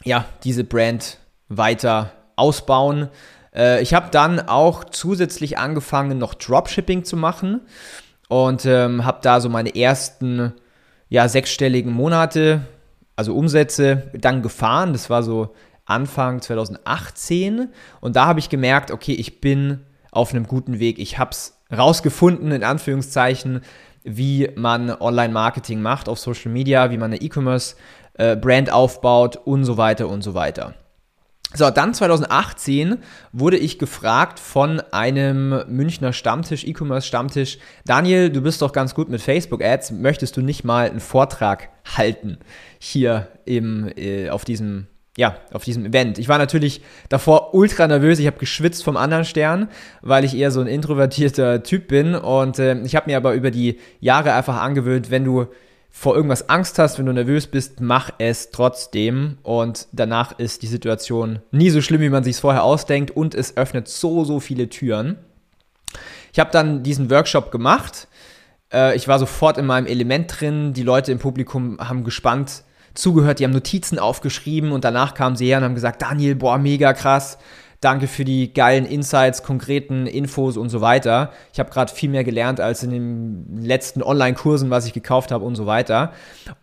ja 0.04 0.26
diese 0.44 0.64
Brand 0.64 1.18
weiter 1.48 2.12
ausbauen. 2.36 3.10
Äh, 3.54 3.82
ich 3.82 3.94
habe 3.94 4.10
dann 4.12 4.40
auch 4.40 4.84
zusätzlich 4.84 5.58
angefangen, 5.58 6.18
noch 6.18 6.34
Dropshipping 6.34 7.04
zu 7.04 7.18
machen 7.18 7.62
und 8.28 8.66
ähm, 8.66 9.06
habe 9.06 9.20
da 9.22 9.42
so 9.42 9.50
meine 9.50 9.76
ersten 9.76 10.54
ja, 11.10 11.28
sechsstelligen 11.28 11.92
Monate 11.92 12.62
also 13.20 13.36
Umsätze 13.36 14.10
dann 14.14 14.42
gefahren. 14.42 14.94
Das 14.94 15.10
war 15.10 15.24
so 15.24 15.54
Anfang 15.84 16.42
2018. 16.42 17.68
Und 18.00 18.16
da 18.16 18.28
habe 18.28 18.40
ich 18.40 18.48
gemerkt, 18.48 18.92
okay, 18.92 19.12
ich 19.12 19.42
bin 19.42 19.82
auf 20.10 20.34
einem 20.34 20.48
guten 20.48 20.80
Weg. 20.80 21.00
Ich 21.00 21.20
habe 21.20 21.32
es 21.32 21.60
rausgefunden, 21.70 22.54
in 22.54 22.64
Anführungszeichen, 22.64 23.60
wie 24.04 24.50
man 24.56 24.90
Online-Marketing 24.92 25.82
macht 25.82 26.10
auf 26.10 26.20
Social 26.20 26.52
Media, 26.52 26.92
wie 26.92 26.98
man 26.98 27.12
eine 27.12 27.22
E-Commerce-Brand 27.22 28.72
aufbaut 28.72 29.38
und 29.38 29.66
so 29.66 29.78
weiter 29.78 30.08
und 30.08 30.22
so 30.24 30.34
weiter. 30.34 30.76
So, 31.56 31.72
dann 31.72 31.96
2018 31.96 33.00
wurde 33.32 33.58
ich 33.58 33.80
gefragt 33.80 34.40
von 34.40 34.82
einem 34.92 35.64
Münchner 35.68 36.14
Stammtisch, 36.14 36.64
E-Commerce 36.64 37.08
Stammtisch, 37.08 37.58
Daniel, 37.86 38.30
du 38.30 38.42
bist 38.42 38.62
doch 38.62 38.72
ganz 38.72 38.94
gut 38.94 39.10
mit 39.10 39.20
Facebook 39.20 39.64
Ads, 39.64 39.92
möchtest 39.92 40.38
du 40.38 40.42
nicht 40.42 40.64
mal 40.64 40.88
einen 40.88 41.00
Vortrag 41.00 41.70
halten 41.98 42.38
hier 42.78 43.30
im, 43.46 43.92
äh, 43.96 44.30
auf 44.30 44.46
diesem 44.46 44.86
ja, 45.20 45.36
auf 45.52 45.66
diesem 45.66 45.86
Event. 45.86 46.18
Ich 46.18 46.30
war 46.30 46.38
natürlich 46.38 46.82
davor 47.10 47.54
ultra 47.54 47.86
nervös. 47.88 48.20
Ich 48.20 48.26
habe 48.26 48.40
geschwitzt 48.40 48.86
vom 48.86 48.96
anderen 48.96 49.26
Stern, 49.26 49.68
weil 50.02 50.24
ich 50.24 50.34
eher 50.34 50.50
so 50.50 50.62
ein 50.62 50.68
introvertierter 50.68 51.62
Typ 51.62 51.90
bin. 51.90 52.16
Und 52.16 52.58
äh, 52.58 52.80
ich 52.84 52.96
habe 52.96 53.12
mir 53.12 53.18
aber 53.18 53.34
über 53.34 53.52
die 53.52 53.80
Jahre 54.00 54.32
einfach 54.34 54.62
angewöhnt, 54.62 55.12
wenn 55.12 55.26
du 55.26 55.48
vor 55.90 56.16
irgendwas 56.16 56.48
Angst 56.48 56.80
hast, 56.80 57.00
wenn 57.00 57.06
du 57.06 57.12
nervös 57.12 57.48
bist, 57.48 57.82
mach 57.82 58.12
es 58.18 58.52
trotzdem. 58.52 59.40
Und 59.44 59.90
danach 59.92 60.40
ist 60.40 60.62
die 60.62 60.68
Situation 60.68 61.40
nie 61.52 61.70
so 61.70 61.82
schlimm, 61.82 62.00
wie 62.00 62.10
man 62.10 62.24
sich 62.24 62.36
es 62.36 62.40
vorher 62.40 62.64
ausdenkt. 62.64 63.12
Und 63.12 63.36
es 63.36 63.58
öffnet 63.58 63.90
so, 63.90 64.24
so 64.24 64.40
viele 64.40 64.70
Türen. 64.70 65.18
Ich 66.32 66.40
habe 66.40 66.52
dann 66.52 66.82
diesen 66.82 67.12
Workshop 67.12 67.52
gemacht. 67.52 68.08
Äh, 68.72 68.96
ich 68.96 69.10
war 69.10 69.20
sofort 69.20 69.58
in 69.58 69.66
meinem 69.66 69.86
Element 69.86 70.40
drin. 70.40 70.72
Die 70.72 70.84
Leute 70.84 71.12
im 71.12 71.20
Publikum 71.20 71.78
haben 71.78 72.06
gespannt 72.06 72.64
zugehört, 73.00 73.40
die 73.40 73.46
haben 73.46 73.52
Notizen 73.52 74.00
aufgeschrieben 74.00 74.72
und 74.72 74.84
danach 74.84 75.14
kamen 75.14 75.36
sie 75.36 75.48
her 75.48 75.58
und 75.58 75.64
haben 75.64 75.76
gesagt, 75.76 76.02
Daniel, 76.02 76.36
boah, 76.36 76.58
mega 76.58 76.94
krass 76.94 77.38
Danke 77.82 78.08
für 78.08 78.26
die 78.26 78.54
geilen 78.54 78.86
Insights, 78.86 79.42
konkreten 79.42 80.06
Infos 80.06 80.58
und 80.58 80.68
so 80.68 80.82
weiter. 80.82 81.32
Ich 81.54 81.60
habe 81.60 81.70
gerade 81.70 81.94
viel 81.94 82.10
mehr 82.10 82.26
gelernt 82.26 82.60
als 82.60 82.84
in 82.84 82.90
den 82.90 83.64
letzten 83.64 84.04
Online-Kursen, 84.04 84.70
was 84.70 84.86
ich 84.86 84.92
gekauft 84.92 85.32
habe 85.32 85.46
und 85.46 85.56
so 85.56 85.66
weiter. 85.66 86.12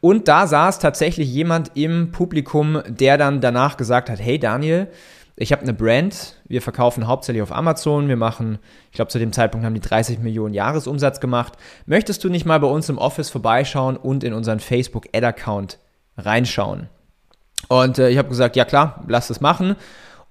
Und 0.02 0.28
da 0.28 0.46
saß 0.46 0.78
tatsächlich 0.78 1.32
jemand 1.32 1.70
im 1.74 2.12
Publikum, 2.12 2.82
der 2.86 3.16
dann 3.16 3.40
danach 3.40 3.78
gesagt 3.78 4.10
hat, 4.10 4.20
hey 4.20 4.38
Daniel, 4.38 4.88
ich 5.36 5.52
habe 5.52 5.62
eine 5.62 5.72
Brand, 5.72 6.36
wir 6.48 6.60
verkaufen 6.60 7.06
hauptsächlich 7.06 7.42
auf 7.42 7.52
Amazon, 7.52 8.08
wir 8.08 8.16
machen, 8.16 8.58
ich 8.90 8.96
glaube 8.96 9.10
zu 9.10 9.18
dem 9.18 9.32
Zeitpunkt 9.32 9.64
haben 9.64 9.74
die 9.74 9.80
30 9.80 10.18
Millionen 10.18 10.52
Jahresumsatz 10.52 11.20
gemacht. 11.20 11.54
Möchtest 11.86 12.24
du 12.24 12.28
nicht 12.28 12.44
mal 12.44 12.60
bei 12.60 12.68
uns 12.68 12.90
im 12.90 12.98
Office 12.98 13.30
vorbeischauen 13.30 13.96
und 13.96 14.22
in 14.22 14.34
unseren 14.34 14.60
Facebook 14.60 15.06
Ad 15.14 15.24
Account 15.24 15.78
reinschauen? 16.16 16.88
Und 17.68 17.98
äh, 17.98 18.10
ich 18.10 18.18
habe 18.18 18.28
gesagt, 18.28 18.56
ja 18.56 18.64
klar, 18.64 19.04
lass 19.08 19.28
das 19.28 19.40
machen. 19.40 19.76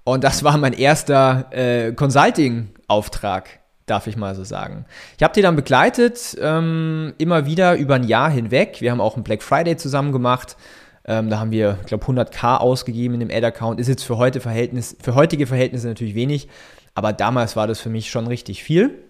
Und 0.04 0.24
das 0.24 0.44
war 0.44 0.56
mein 0.56 0.72
erster 0.72 1.46
äh, 1.50 1.92
Consulting-Auftrag, 1.92 3.60
darf 3.86 4.06
ich 4.06 4.16
mal 4.16 4.34
so 4.34 4.44
sagen. 4.44 4.86
Ich 5.16 5.22
habe 5.22 5.34
die 5.34 5.42
dann 5.42 5.56
begleitet, 5.56 6.36
ähm, 6.40 7.14
immer 7.18 7.46
wieder 7.46 7.76
über 7.76 7.96
ein 7.96 8.04
Jahr 8.04 8.30
hinweg. 8.30 8.80
Wir 8.80 8.92
haben 8.92 9.00
auch 9.00 9.14
einen 9.14 9.24
Black 9.24 9.42
Friday 9.42 9.76
zusammen 9.76 10.12
gemacht. 10.12 10.56
Ähm, 11.04 11.30
da 11.30 11.38
haben 11.38 11.50
wir, 11.50 11.78
ich 11.80 11.86
glaube, 11.86 12.04
100k 12.04 12.58
ausgegeben 12.58 13.14
in 13.14 13.20
dem 13.20 13.30
Ad-Account. 13.30 13.80
Ist 13.80 13.88
jetzt 13.88 14.04
für, 14.04 14.16
heute 14.16 14.40
Verhältnis, 14.40 14.96
für 15.00 15.14
heutige 15.14 15.46
Verhältnisse 15.46 15.88
natürlich 15.88 16.14
wenig, 16.14 16.48
aber 16.94 17.12
damals 17.12 17.56
war 17.56 17.66
das 17.66 17.80
für 17.80 17.90
mich 17.90 18.10
schon 18.10 18.26
richtig 18.26 18.62
viel. 18.62 19.04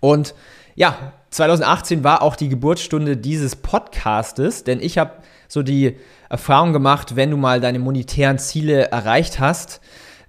Und 0.00 0.34
ja, 0.74 1.12
2018 1.30 2.04
war 2.04 2.22
auch 2.22 2.36
die 2.36 2.48
Geburtsstunde 2.48 3.16
dieses 3.16 3.56
Podcastes, 3.56 4.64
denn 4.64 4.80
ich 4.80 4.98
habe 4.98 5.12
so 5.50 5.62
die 5.62 5.96
Erfahrung 6.28 6.72
gemacht, 6.72 7.16
wenn 7.16 7.30
du 7.30 7.36
mal 7.36 7.60
deine 7.60 7.80
monetären 7.80 8.38
Ziele 8.38 8.90
erreicht 8.90 9.40
hast, 9.40 9.80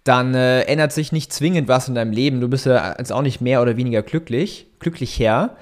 dann 0.03 0.33
äh, 0.33 0.61
ändert 0.63 0.91
sich 0.91 1.11
nicht 1.11 1.31
zwingend 1.31 1.67
was 1.67 1.87
in 1.87 1.95
deinem 1.95 2.11
Leben. 2.11 2.41
Du 2.41 2.47
bist 2.47 2.65
ja 2.65 2.95
jetzt 2.97 3.11
auch 3.11 3.21
nicht 3.21 3.39
mehr 3.39 3.61
oder 3.61 3.77
weniger 3.77 4.01
glücklich, 4.01 4.65
glücklicher. 4.79 5.55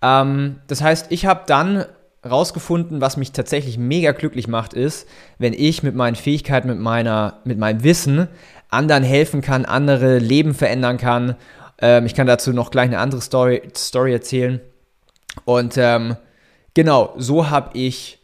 Ähm, 0.00 0.56
das 0.66 0.80
heißt, 0.80 1.06
ich 1.10 1.26
habe 1.26 1.42
dann 1.46 1.84
rausgefunden, 2.24 3.00
was 3.00 3.18
mich 3.18 3.32
tatsächlich 3.32 3.76
mega 3.76 4.12
glücklich 4.12 4.48
macht, 4.48 4.72
ist, 4.72 5.06
wenn 5.38 5.52
ich 5.52 5.82
mit 5.82 5.94
meinen 5.94 6.16
Fähigkeiten, 6.16 6.68
mit, 6.68 6.78
meiner, 6.78 7.40
mit 7.44 7.58
meinem 7.58 7.84
Wissen 7.84 8.28
anderen 8.70 9.04
helfen 9.04 9.42
kann, 9.42 9.64
andere 9.64 10.18
Leben 10.18 10.54
verändern 10.54 10.96
kann. 10.96 11.36
Ähm, 11.78 12.06
ich 12.06 12.14
kann 12.14 12.26
dazu 12.26 12.52
noch 12.52 12.70
gleich 12.70 12.86
eine 12.86 12.98
andere 12.98 13.20
Story, 13.20 13.62
Story 13.76 14.12
erzählen. 14.12 14.60
Und 15.44 15.76
ähm, 15.76 16.16
genau, 16.74 17.14
so 17.18 17.50
habe 17.50 17.76
ich 17.78 18.18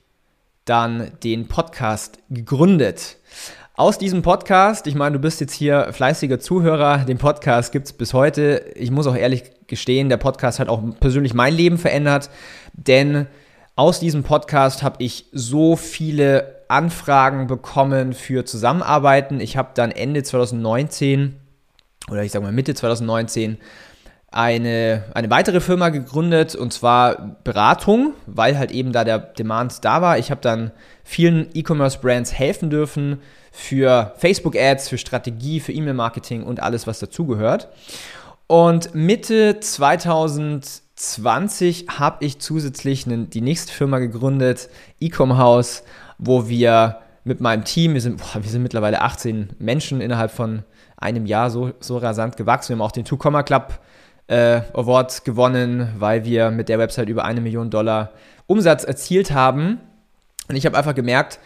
dann 0.65 1.13
den 1.23 1.49
Podcast 1.49 2.19
gegründet. 2.31 3.19
Aus 3.75 3.99
diesem 3.99 4.23
Podcast, 4.23 4.87
ich 4.87 4.95
meine, 4.95 5.15
du 5.15 5.19
bist 5.19 5.41
jetzt 5.41 5.55
hier 5.55 5.93
fleißiger 5.93 6.39
Zuhörer, 6.39 6.99
den 6.99 7.19
Podcast 7.19 7.73
gibt 7.73 7.87
es 7.87 7.93
bis 7.93 8.13
heute. 8.15 8.65
Ich 8.75 8.91
muss 8.91 9.07
auch 9.07 9.17
ehrlich 9.17 9.45
gestehen, 9.67 10.09
der 10.09 10.19
Podcast 10.19 10.61
hat 10.61 10.69
auch 10.69 10.83
persönlich 11.01 11.35
mein 11.35 11.55
Leben 11.55 11.79
verändert, 11.79 12.31
denn 12.75 13.27
aus 13.75 13.99
diesem 13.99 14.23
Podcast 14.23 14.83
habe 14.83 15.03
ich 15.03 15.27
so 15.33 15.77
viele 15.77 16.63
Anfragen 16.69 17.47
bekommen 17.47 18.13
für 18.13 18.45
Zusammenarbeiten. 18.45 19.41
Ich 19.41 19.57
habe 19.57 19.71
dann 19.75 19.91
Ende 19.91 20.23
2019 20.23 21.37
oder 22.11 22.23
ich 22.23 22.33
sage 22.33 22.45
mal 22.45 22.53
Mitte 22.53 22.75
2019 22.75 23.59
eine, 24.33 25.05
eine 25.15 25.31
weitere 25.31 25.61
Firma 25.61 25.91
gegründet 25.91 26.55
und 26.55 26.73
zwar 26.73 27.37
Beratung, 27.45 28.15
weil 28.27 28.59
halt 28.59 28.71
eben 28.71 28.93
da 28.93 29.05
der 29.05 29.19
Demand 29.19 29.85
da 29.85 30.03
war. 30.03 30.19
Ich 30.19 30.31
habe 30.31 30.41
dann 30.41 30.73
vielen 31.05 31.49
E-Commerce-Brands 31.55 32.33
helfen 32.33 32.71
dürfen, 32.71 33.21
für 33.53 34.15
Facebook-Ads, 34.17 34.89
für 34.89 34.99
Strategie, 34.99 35.61
für 35.61 35.73
E-Mail-Marketing 35.73 36.43
und 36.43 36.61
alles, 36.61 36.87
was 36.87 36.99
dazugehört. 36.99 37.69
Und 38.47 38.95
Mitte 38.95 39.61
2020 39.61 41.87
habe 41.99 42.25
ich 42.25 42.39
zusätzlich 42.39 43.07
eine, 43.07 43.27
die 43.27 43.43
nächste 43.43 43.73
Firma 43.73 43.99
gegründet, 43.99 44.71
Ecom 45.01 45.37
House, 45.37 45.83
wo 46.19 46.49
wir 46.49 46.99
mit 47.25 47.41
meinem 47.41 47.65
Team, 47.65 47.95
wir 47.95 48.01
sind, 48.01 48.19
boah, 48.19 48.43
wir 48.43 48.51
sind 48.51 48.63
mittlerweile 48.63 49.03
18 49.03 49.51
Menschen 49.59 50.01
innerhalb 50.01 50.31
von 50.31 50.63
einem 50.97 51.27
Jahr 51.27 51.51
so, 51.51 51.73
so 51.81 51.99
rasant 51.99 52.37
gewachsen. 52.37 52.71
Wir 52.71 52.77
haben 52.77 52.83
auch 52.83 52.93
den 52.93 53.05
Two 53.05 53.19
Comma 53.19 53.43
Club 53.43 53.81
äh, 54.29 54.61
Award 54.73 55.25
gewonnen, 55.25 55.95
weil 55.99 56.25
wir 56.25 56.51
mit 56.51 56.69
der 56.69 56.79
Website 56.79 57.09
über 57.09 57.25
eine 57.25 57.41
Million 57.41 57.71
Dollar 57.71 58.13
Umsatz 58.47 58.85
erzielt 58.85 59.33
haben. 59.33 59.81
Und 60.49 60.57
ich 60.57 60.67
habe 60.67 60.77
einfach 60.77 60.95
gemerkt, 60.95 61.39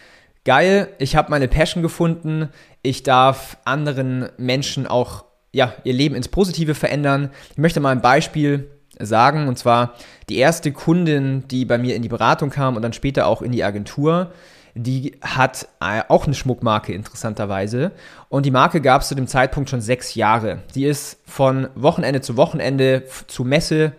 geil, 0.44 0.88
ich 0.98 1.16
habe 1.16 1.30
meine 1.30 1.48
Passion 1.48 1.82
gefunden, 1.82 2.48
ich 2.82 3.02
darf 3.02 3.58
anderen 3.64 4.28
Menschen 4.38 4.86
auch 4.86 5.24
ja, 5.52 5.72
ihr 5.84 5.94
Leben 5.94 6.14
ins 6.14 6.28
Positive 6.28 6.74
verändern. 6.74 7.30
Ich 7.50 7.58
möchte 7.58 7.80
mal 7.80 7.90
ein 7.90 8.02
Beispiel 8.02 8.70
sagen, 8.98 9.48
und 9.48 9.58
zwar 9.58 9.94
die 10.28 10.38
erste 10.38 10.72
Kundin, 10.72 11.44
die 11.48 11.64
bei 11.64 11.78
mir 11.78 11.96
in 11.96 12.02
die 12.02 12.08
Beratung 12.08 12.50
kam 12.50 12.76
und 12.76 12.82
dann 12.82 12.92
später 12.92 13.26
auch 13.26 13.42
in 13.42 13.52
die 13.52 13.64
Agentur, 13.64 14.32
die 14.76 15.18
hat 15.22 15.68
äh, 15.80 16.02
auch 16.08 16.26
eine 16.26 16.34
Schmuckmarke 16.34 16.92
interessanterweise. 16.92 17.92
Und 18.28 18.44
die 18.44 18.50
Marke 18.50 18.80
gab 18.80 19.02
es 19.02 19.08
zu 19.08 19.14
dem 19.14 19.26
Zeitpunkt 19.26 19.70
schon 19.70 19.80
sechs 19.80 20.14
Jahre. 20.14 20.62
Die 20.74 20.84
ist 20.84 21.18
von 21.24 21.68
Wochenende 21.74 22.20
zu 22.20 22.36
Wochenende 22.36 23.04
zu 23.26 23.44
Messe 23.44 23.92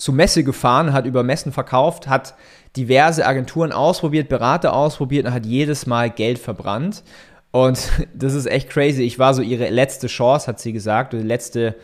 zu 0.00 0.12
Messe 0.12 0.44
gefahren, 0.44 0.94
hat 0.94 1.04
über 1.04 1.22
Messen 1.22 1.52
verkauft, 1.52 2.08
hat 2.08 2.34
diverse 2.74 3.26
Agenturen 3.26 3.70
ausprobiert, 3.70 4.30
Berater 4.30 4.72
ausprobiert 4.72 5.26
und 5.26 5.34
hat 5.34 5.44
jedes 5.44 5.86
Mal 5.86 6.10
Geld 6.10 6.38
verbrannt. 6.38 7.02
Und 7.50 7.90
das 8.14 8.34
ist 8.34 8.46
echt 8.46 8.70
crazy. 8.70 9.02
Ich 9.02 9.18
war 9.18 9.34
so 9.34 9.42
ihre 9.42 9.68
letzte 9.68 10.06
Chance, 10.06 10.46
hat 10.46 10.58
sie 10.58 10.72
gesagt. 10.72 11.14
Oder 11.14 11.22
letzte, 11.22 11.76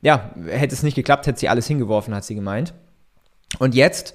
ja, 0.00 0.30
hätte 0.46 0.74
es 0.74 0.82
nicht 0.82 0.94
geklappt, 0.94 1.26
hätte 1.26 1.40
sie 1.40 1.48
alles 1.48 1.66
hingeworfen, 1.66 2.14
hat 2.14 2.24
sie 2.24 2.34
gemeint. 2.36 2.72
Und 3.58 3.74
jetzt 3.74 4.14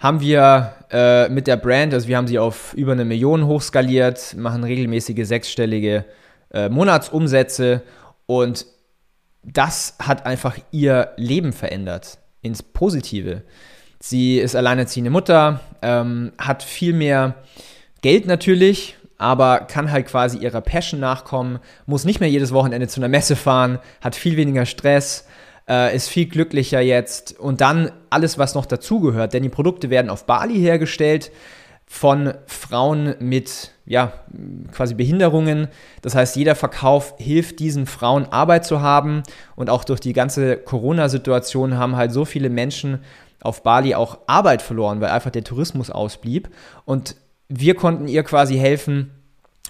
haben 0.00 0.20
wir 0.20 0.72
äh, 0.90 1.28
mit 1.28 1.46
der 1.46 1.56
Brand, 1.56 1.94
also 1.94 2.08
wir 2.08 2.16
haben 2.16 2.26
sie 2.26 2.38
auf 2.38 2.72
über 2.74 2.92
eine 2.92 3.04
Million 3.04 3.46
hochskaliert, 3.46 4.34
machen 4.36 4.64
regelmäßige 4.64 5.26
sechsstellige 5.26 6.06
äh, 6.52 6.68
Monatsumsätze 6.70 7.82
und 8.26 8.66
das 9.44 9.96
hat 10.02 10.26
einfach 10.26 10.58
ihr 10.72 11.12
Leben 11.16 11.52
verändert 11.52 12.18
ins 12.42 12.62
Positive. 12.62 13.42
Sie 14.00 14.38
ist 14.38 14.56
alleinerziehende 14.56 15.10
Mutter, 15.10 15.60
ähm, 15.82 16.32
hat 16.38 16.62
viel 16.62 16.94
mehr 16.94 17.34
Geld 18.00 18.26
natürlich, 18.26 18.96
aber 19.18 19.60
kann 19.60 19.92
halt 19.92 20.06
quasi 20.06 20.38
ihrer 20.38 20.62
Passion 20.62 21.00
nachkommen, 21.00 21.58
muss 21.84 22.06
nicht 22.06 22.20
mehr 22.20 22.30
jedes 22.30 22.52
Wochenende 22.52 22.88
zu 22.88 23.00
einer 23.00 23.08
Messe 23.08 23.36
fahren, 23.36 23.78
hat 24.00 24.16
viel 24.16 24.38
weniger 24.38 24.64
Stress, 24.64 25.26
äh, 25.70 25.94
ist 25.94 26.08
viel 26.08 26.26
glücklicher 26.26 26.80
jetzt 26.80 27.38
und 27.38 27.60
dann 27.60 27.92
alles, 28.10 28.36
was 28.36 28.54
noch 28.54 28.66
dazugehört, 28.66 29.32
denn 29.32 29.44
die 29.44 29.48
Produkte 29.48 29.88
werden 29.88 30.10
auf 30.10 30.26
Bali 30.26 30.58
hergestellt 30.58 31.30
von 31.86 32.34
Frauen 32.46 33.14
mit 33.20 33.72
ja, 33.86 34.12
quasi 34.72 34.94
Behinderungen. 34.94 35.68
Das 36.02 36.14
heißt, 36.14 36.36
jeder 36.36 36.54
Verkauf 36.54 37.14
hilft 37.18 37.58
diesen 37.58 37.86
Frauen 37.86 38.26
Arbeit 38.26 38.64
zu 38.64 38.80
haben 38.80 39.22
und 39.56 39.70
auch 39.70 39.84
durch 39.84 40.00
die 40.00 40.12
ganze 40.12 40.56
Corona-Situation 40.56 41.76
haben 41.78 41.96
halt 41.96 42.12
so 42.12 42.24
viele 42.24 42.50
Menschen 42.50 43.02
auf 43.42 43.62
Bali 43.62 43.94
auch 43.94 44.18
Arbeit 44.26 44.62
verloren, 44.62 45.00
weil 45.00 45.10
einfach 45.10 45.30
der 45.30 45.44
Tourismus 45.44 45.90
ausblieb 45.90 46.50
und 46.84 47.16
wir 47.48 47.74
konnten 47.74 48.06
ihr 48.06 48.22
quasi 48.22 48.56
helfen, 48.56 49.10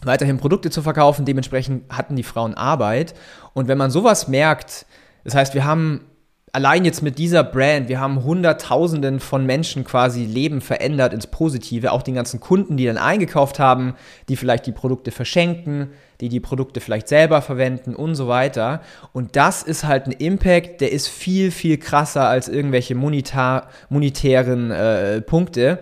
weiterhin 0.02 0.36
Produkte 0.38 0.70
zu 0.70 0.82
verkaufen. 0.82 1.24
Dementsprechend 1.24 1.90
hatten 1.90 2.14
die 2.14 2.22
Frauen 2.22 2.52
Arbeit. 2.54 3.14
Und 3.54 3.68
wenn 3.68 3.78
man 3.78 3.90
sowas 3.90 4.28
merkt, 4.28 4.86
das 5.24 5.34
heißt, 5.34 5.54
wir 5.54 5.64
haben 5.64 6.06
allein 6.52 6.84
jetzt 6.84 7.02
mit 7.02 7.18
dieser 7.18 7.44
Brand, 7.44 7.88
wir 7.88 8.00
haben 8.00 8.24
Hunderttausenden 8.24 9.20
von 9.20 9.46
Menschen 9.46 9.84
quasi 9.84 10.24
Leben 10.24 10.60
verändert 10.60 11.12
ins 11.12 11.26
Positive, 11.26 11.92
auch 11.92 12.02
den 12.02 12.14
ganzen 12.14 12.40
Kunden, 12.40 12.76
die 12.76 12.86
dann 12.86 12.98
eingekauft 12.98 13.58
haben, 13.58 13.94
die 14.28 14.36
vielleicht 14.36 14.66
die 14.66 14.72
Produkte 14.72 15.10
verschenken, 15.10 15.90
die 16.20 16.28
die 16.28 16.40
Produkte 16.40 16.80
vielleicht 16.80 17.08
selber 17.08 17.40
verwenden 17.42 17.94
und 17.94 18.14
so 18.14 18.28
weiter. 18.28 18.80
Und 19.12 19.36
das 19.36 19.62
ist 19.62 19.84
halt 19.84 20.06
ein 20.06 20.12
Impact, 20.12 20.80
der 20.80 20.92
ist 20.92 21.08
viel, 21.08 21.50
viel 21.50 21.78
krasser 21.78 22.28
als 22.28 22.48
irgendwelche 22.48 22.94
monetar, 22.94 23.68
monetären 23.88 24.70
äh, 24.70 25.20
Punkte. 25.20 25.80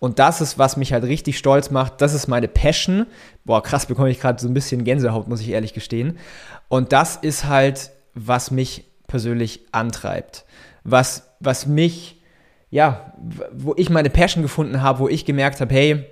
Und 0.00 0.20
das 0.20 0.40
ist, 0.40 0.58
was 0.58 0.76
mich 0.76 0.92
halt 0.92 1.04
richtig 1.04 1.38
stolz 1.38 1.70
macht. 1.70 2.00
Das 2.00 2.14
ist 2.14 2.28
meine 2.28 2.46
Passion. 2.46 3.06
Boah, 3.44 3.62
krass, 3.62 3.86
bekomme 3.86 4.10
ich 4.10 4.20
gerade 4.20 4.40
so 4.40 4.46
ein 4.46 4.54
bisschen 4.54 4.84
Gänsehaut, 4.84 5.26
muss 5.26 5.40
ich 5.40 5.48
ehrlich 5.48 5.74
gestehen. 5.74 6.18
Und 6.68 6.92
das 6.92 7.16
ist 7.16 7.46
halt, 7.46 7.90
was 8.18 8.50
mich 8.50 8.84
persönlich 9.06 9.60
antreibt. 9.72 10.44
Was, 10.84 11.30
was 11.40 11.66
mich, 11.66 12.20
ja, 12.70 13.14
wo 13.52 13.74
ich 13.76 13.90
meine 13.90 14.10
Passion 14.10 14.42
gefunden 14.42 14.82
habe, 14.82 15.00
wo 15.00 15.08
ich 15.08 15.24
gemerkt 15.24 15.60
habe, 15.60 15.74
hey, 15.74 16.04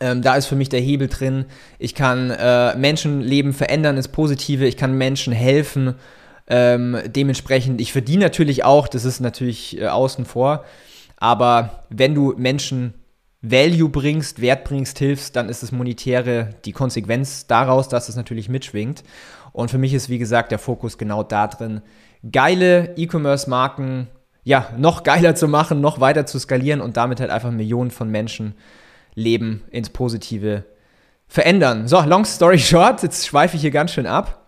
ähm, 0.00 0.22
da 0.22 0.36
ist 0.36 0.46
für 0.46 0.56
mich 0.56 0.68
der 0.68 0.80
Hebel 0.80 1.08
drin. 1.08 1.46
Ich 1.78 1.94
kann 1.94 2.30
äh, 2.30 2.76
Menschenleben 2.76 3.52
verändern 3.52 3.96
ins 3.96 4.08
Positive. 4.08 4.66
Ich 4.66 4.76
kann 4.76 4.96
Menschen 4.96 5.32
helfen. 5.32 5.94
Ähm, 6.46 6.98
dementsprechend, 7.06 7.80
ich 7.80 7.92
verdiene 7.92 8.24
natürlich 8.24 8.64
auch, 8.64 8.88
das 8.88 9.04
ist 9.04 9.20
natürlich 9.20 9.78
äh, 9.80 9.86
außen 9.86 10.24
vor. 10.24 10.64
Aber 11.16 11.84
wenn 11.90 12.14
du 12.14 12.34
Menschen 12.36 12.94
Value 13.42 13.88
bringst, 13.88 14.40
Wert 14.40 14.64
bringst, 14.64 14.98
hilfst, 14.98 15.34
dann 15.34 15.48
ist 15.48 15.62
das 15.62 15.72
Monetäre 15.72 16.50
die 16.64 16.72
Konsequenz 16.72 17.46
daraus, 17.46 17.88
dass 17.88 18.08
es 18.08 18.16
natürlich 18.16 18.48
mitschwingt. 18.48 19.02
Und 19.52 19.70
für 19.70 19.78
mich 19.78 19.94
ist, 19.94 20.08
wie 20.08 20.18
gesagt, 20.18 20.52
der 20.52 20.58
Fokus 20.58 20.98
genau 20.98 21.22
da 21.22 21.46
drin, 21.46 21.80
geile 22.30 22.94
E-Commerce-Marken 22.96 24.08
ja, 24.44 24.70
noch 24.76 25.02
geiler 25.02 25.34
zu 25.34 25.48
machen, 25.48 25.80
noch 25.80 26.00
weiter 26.00 26.26
zu 26.26 26.38
skalieren 26.38 26.80
und 26.80 26.96
damit 26.96 27.20
halt 27.20 27.30
einfach 27.30 27.50
Millionen 27.50 27.90
von 27.90 28.10
Menschen 28.10 28.54
Leben 29.14 29.62
ins 29.70 29.90
Positive 29.90 30.64
verändern. 31.28 31.88
So, 31.88 32.00
long 32.00 32.24
story 32.24 32.58
short, 32.58 33.02
jetzt 33.02 33.26
schweife 33.26 33.56
ich 33.56 33.62
hier 33.62 33.70
ganz 33.70 33.92
schön 33.92 34.06
ab. 34.06 34.46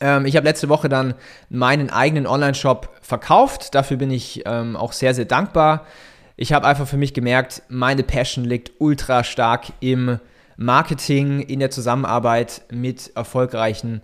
Ähm, 0.00 0.26
ich 0.26 0.36
habe 0.36 0.46
letzte 0.46 0.68
Woche 0.68 0.88
dann 0.88 1.14
meinen 1.48 1.90
eigenen 1.90 2.26
Online-Shop 2.26 2.90
verkauft. 3.00 3.74
Dafür 3.74 3.96
bin 3.96 4.10
ich 4.10 4.42
ähm, 4.44 4.76
auch 4.76 4.92
sehr, 4.92 5.14
sehr 5.14 5.24
dankbar. 5.24 5.86
Ich 6.36 6.52
habe 6.52 6.66
einfach 6.66 6.88
für 6.88 6.96
mich 6.96 7.14
gemerkt, 7.14 7.62
meine 7.68 8.02
Passion 8.02 8.44
liegt 8.44 8.72
ultra 8.80 9.22
stark 9.22 9.66
im 9.80 10.18
Marketing, 10.56 11.40
in 11.40 11.60
der 11.60 11.70
Zusammenarbeit 11.70 12.62
mit 12.72 13.12
erfolgreichen 13.14 14.02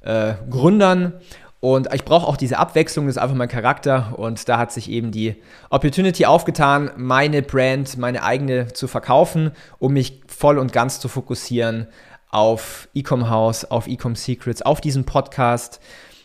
äh, 0.00 0.34
Gründern. 0.48 1.14
Und 1.58 1.92
ich 1.94 2.04
brauche 2.04 2.26
auch 2.26 2.36
diese 2.36 2.58
Abwechslung, 2.58 3.06
das 3.06 3.16
ist 3.16 3.22
einfach 3.22 3.36
mein 3.36 3.48
Charakter. 3.48 4.14
Und 4.16 4.48
da 4.48 4.58
hat 4.58 4.72
sich 4.72 4.90
eben 4.90 5.10
die 5.10 5.36
Opportunity 5.70 6.26
aufgetan, 6.26 6.90
meine 6.96 7.42
Brand, 7.42 7.96
meine 7.98 8.22
eigene 8.22 8.72
zu 8.72 8.88
verkaufen, 8.88 9.52
um 9.78 9.92
mich 9.92 10.20
voll 10.26 10.58
und 10.58 10.72
ganz 10.72 11.00
zu 11.00 11.08
fokussieren 11.08 11.88
auf 12.30 12.88
Ecom 12.94 13.28
House, 13.28 13.64
auf 13.64 13.86
Ecom 13.86 14.16
Secrets, 14.16 14.62
auf 14.62 14.80
diesen 14.80 15.04
Podcast. 15.04 15.80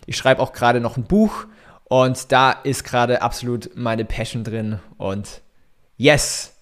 Ich 0.06 0.18
schreibe 0.18 0.42
auch 0.42 0.54
gerade 0.54 0.80
noch 0.80 0.98
ein 0.98 1.04
Buch 1.04 1.46
und 1.84 2.32
da 2.32 2.52
ist 2.52 2.84
gerade 2.84 3.22
absolut 3.22 3.72
meine 3.76 4.06
Passion 4.06 4.44
drin. 4.44 4.80
Und 4.98 5.42
yes! 5.98 6.54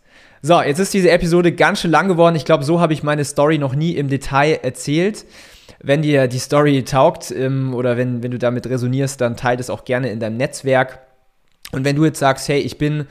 So, 0.41 0.61
jetzt 0.61 0.79
ist 0.79 0.93
diese 0.93 1.09
Episode 1.09 1.51
ganz 1.53 1.81
schön 1.81 1.91
lang 1.91 2.07
geworden. 2.07 2.35
Ich 2.35 2.45
glaube, 2.45 2.63
so 2.63 2.79
habe 2.79 2.93
ich 2.93 3.01
meine 3.01 3.25
Story 3.25 3.57
noch 3.57 3.73
nie 3.73 3.93
im 3.93 4.09
Detail 4.09 4.59
erzählt. 4.61 5.25
Wenn 5.81 6.03
dir 6.03 6.27
die 6.27 6.39
Story 6.39 6.83
taugt 6.83 7.31
ähm, 7.31 7.73
oder 7.73 7.97
wenn, 7.97 8.21
wenn 8.21 8.31
du 8.31 8.37
damit 8.37 8.67
resonierst, 8.67 9.19
dann 9.21 9.37
teile 9.37 9.59
es 9.59 9.69
auch 9.69 9.85
gerne 9.85 10.09
in 10.11 10.19
deinem 10.19 10.37
Netzwerk. 10.37 10.99
Und 11.71 11.83
wenn 11.83 11.95
du 11.95 12.05
jetzt 12.05 12.19
sagst, 12.19 12.47
hey, 12.47 12.59
ich 12.59 12.77
bin 12.77 13.07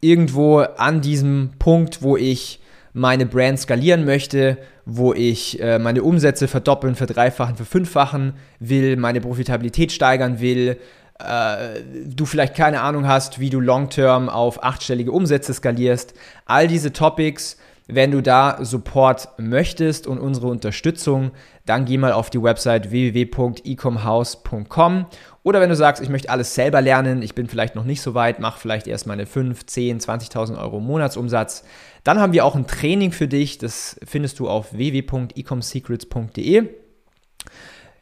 irgendwo 0.00 0.58
an 0.58 1.00
diesem 1.00 1.50
Punkt, 1.58 2.02
wo 2.02 2.16
ich 2.16 2.60
meine 2.92 3.26
Brand 3.26 3.58
skalieren 3.58 4.04
möchte, 4.04 4.56
wo 4.84 5.12
ich 5.12 5.60
äh, 5.60 5.78
meine 5.78 6.02
Umsätze 6.02 6.48
verdoppeln, 6.48 6.94
verdreifachen, 6.94 7.56
verfünffachen 7.56 8.34
will, 8.60 8.96
meine 8.96 9.20
Profitabilität 9.20 9.92
steigern 9.92 10.40
will, 10.40 10.78
du 11.18 12.26
vielleicht 12.26 12.54
keine 12.54 12.82
Ahnung 12.82 13.06
hast, 13.06 13.40
wie 13.40 13.48
du 13.48 13.58
long-term 13.58 14.28
auf 14.28 14.62
achtstellige 14.62 15.12
Umsätze 15.12 15.54
skalierst. 15.54 16.12
All 16.44 16.68
diese 16.68 16.92
Topics 16.92 17.56
wenn 17.88 18.10
du 18.10 18.20
da 18.20 18.58
Support 18.60 19.28
möchtest 19.38 20.08
und 20.08 20.18
unsere 20.18 20.48
Unterstützung, 20.48 21.30
dann 21.66 21.84
geh 21.84 21.98
mal 21.98 22.10
auf 22.12 22.30
die 22.30 22.42
Website 22.42 22.90
www.ecomhouse.com 22.90 25.06
oder 25.44 25.60
wenn 25.60 25.68
du 25.68 25.76
sagst, 25.76 26.02
ich 26.02 26.08
möchte 26.08 26.30
alles 26.30 26.56
selber 26.56 26.80
lernen, 26.80 27.22
ich 27.22 27.36
bin 27.36 27.46
vielleicht 27.46 27.76
noch 27.76 27.84
nicht 27.84 28.02
so 28.02 28.14
weit, 28.14 28.40
mach 28.40 28.58
vielleicht 28.58 28.88
erst 28.88 29.06
meine 29.06 29.26
5, 29.26 29.66
10, 29.66 30.00
20.000 30.00 30.60
Euro 30.60 30.80
Monatsumsatz, 30.80 31.62
dann 32.02 32.18
haben 32.18 32.32
wir 32.32 32.44
auch 32.44 32.56
ein 32.56 32.66
Training 32.66 33.12
für 33.12 33.28
dich, 33.28 33.58
das 33.58 34.00
findest 34.04 34.40
du 34.40 34.48
auf 34.48 34.72
www.ecomsecrets.de. 34.72 36.68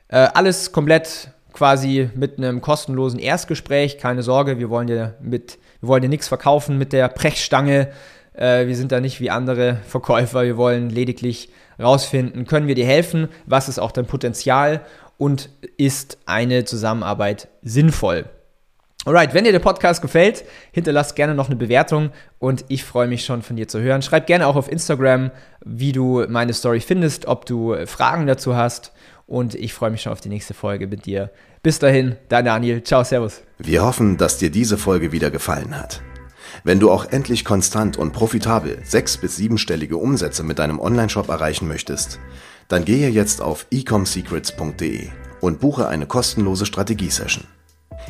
Äh, 0.09 0.29
alles 0.35 0.73
komplett 0.73 1.29
quasi 1.55 2.11
mit 2.15 2.37
einem 2.37 2.61
kostenlosen 2.61 3.19
Erstgespräch, 3.19 3.97
keine 3.97 4.23
Sorge, 4.23 4.59
wir 4.59 4.69
wollen 4.69 4.89
dir 4.89 5.15
mit, 5.23 5.59
wir 5.81 5.89
wollen 5.89 6.03
dir 6.03 6.09
nichts 6.09 6.29
verkaufen 6.29 6.77
mit 6.77 6.93
der 6.93 7.09
Brechstange, 7.09 7.89
äh, 8.35 8.67
wir 8.67 8.77
sind 8.77 8.93
da 8.93 9.01
nicht 9.01 9.21
wie 9.21 9.31
andere 9.31 9.79
Verkäufer. 9.87 10.45
Wir 10.45 10.57
wollen 10.57 10.91
lediglich 10.91 11.49
rausfinden, 11.81 12.47
können 12.47 12.67
wir 12.67 12.75
dir 12.75 12.87
helfen? 12.87 13.29
Was 13.47 13.69
ist 13.69 13.79
auch 13.79 13.93
dein 13.93 14.07
Potenzial? 14.07 14.83
Und 15.17 15.49
ist 15.77 16.19
eine 16.27 16.65
Zusammenarbeit 16.65 17.49
sinnvoll? 17.63 18.25
Alright, 19.07 19.35
wenn 19.35 19.45
dir 19.45 19.53
der 19.53 19.59
Podcast 19.61 20.03
gefällt, 20.03 20.45
hinterlass 20.73 21.15
gerne 21.15 21.35
noch 21.35 21.47
eine 21.47 21.57
Bewertung 21.57 22.11
und 22.39 22.65
ich 22.69 22.85
freue 22.85 23.07
mich 23.07 23.25
schon 23.25 23.43
von 23.43 23.55
dir 23.55 23.69
zu 23.69 23.81
hören. 23.81 24.01
Schreib 24.01 24.27
gerne 24.27 24.47
auch 24.47 24.57
auf 24.57 24.73
Instagram, 24.73 25.31
wie 25.63 25.93
du 25.93 26.25
meine 26.29 26.55
Story 26.55 26.81
findest, 26.81 27.27
ob 27.27 27.45
du 27.45 27.77
Fragen 27.87 28.27
dazu 28.27 28.57
hast 28.57 28.94
und 29.27 29.55
ich 29.55 29.75
freue 29.75 29.91
mich 29.91 30.03
schon 30.03 30.13
auf 30.13 30.21
die 30.21 30.29
nächste 30.29 30.55
Folge 30.55 30.87
mit 30.87 31.07
dir. 31.07 31.31
Bis 31.63 31.79
dahin, 31.79 32.17
dein 32.29 32.45
Daniel. 32.45 32.83
Ciao, 32.83 33.05
Servus. 33.05 33.43
Wir 33.59 33.85
hoffen, 33.85 34.17
dass 34.17 34.39
dir 34.39 34.51
diese 34.51 34.77
Folge 34.77 35.13
wieder 35.13 35.31
gefallen 35.31 35.79
hat. 35.79 36.03
Wenn 36.63 36.81
du 36.81 36.91
auch 36.91 37.07
endlich 37.07 37.45
konstant 37.45 37.97
und 37.97 38.13
profitabel 38.13 38.79
sechs- 38.85 39.17
bis 39.17 39.37
siebenstellige 39.37 39.97
Umsätze 39.97 40.43
mit 40.43 40.59
deinem 40.59 40.79
Onlineshop 40.79 41.29
erreichen 41.29 41.69
möchtest, 41.69 42.21
dann 42.69 42.85
gehe 42.85 43.09
jetzt 43.09 43.43
auf 43.43 43.67
ecomsecrets.de 43.71 45.09
und 45.41 45.61
buche 45.61 45.89
eine 45.89 46.07
kostenlose 46.07 46.67
Strategiesession. 46.67 47.45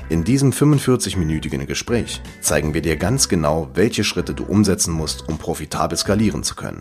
In 0.08 0.24
diesem 0.24 0.50
45-minütigen 0.50 1.66
Gespräch 1.66 2.20
zeigen 2.40 2.74
wir 2.74 2.82
dir 2.82 2.96
ganz 2.96 3.28
genau, 3.28 3.70
welche 3.74 4.04
Schritte 4.04 4.34
du 4.34 4.44
umsetzen 4.44 4.92
musst, 4.92 5.28
um 5.28 5.38
profitabel 5.38 5.96
skalieren 5.96 6.42
zu 6.42 6.54
können. 6.54 6.80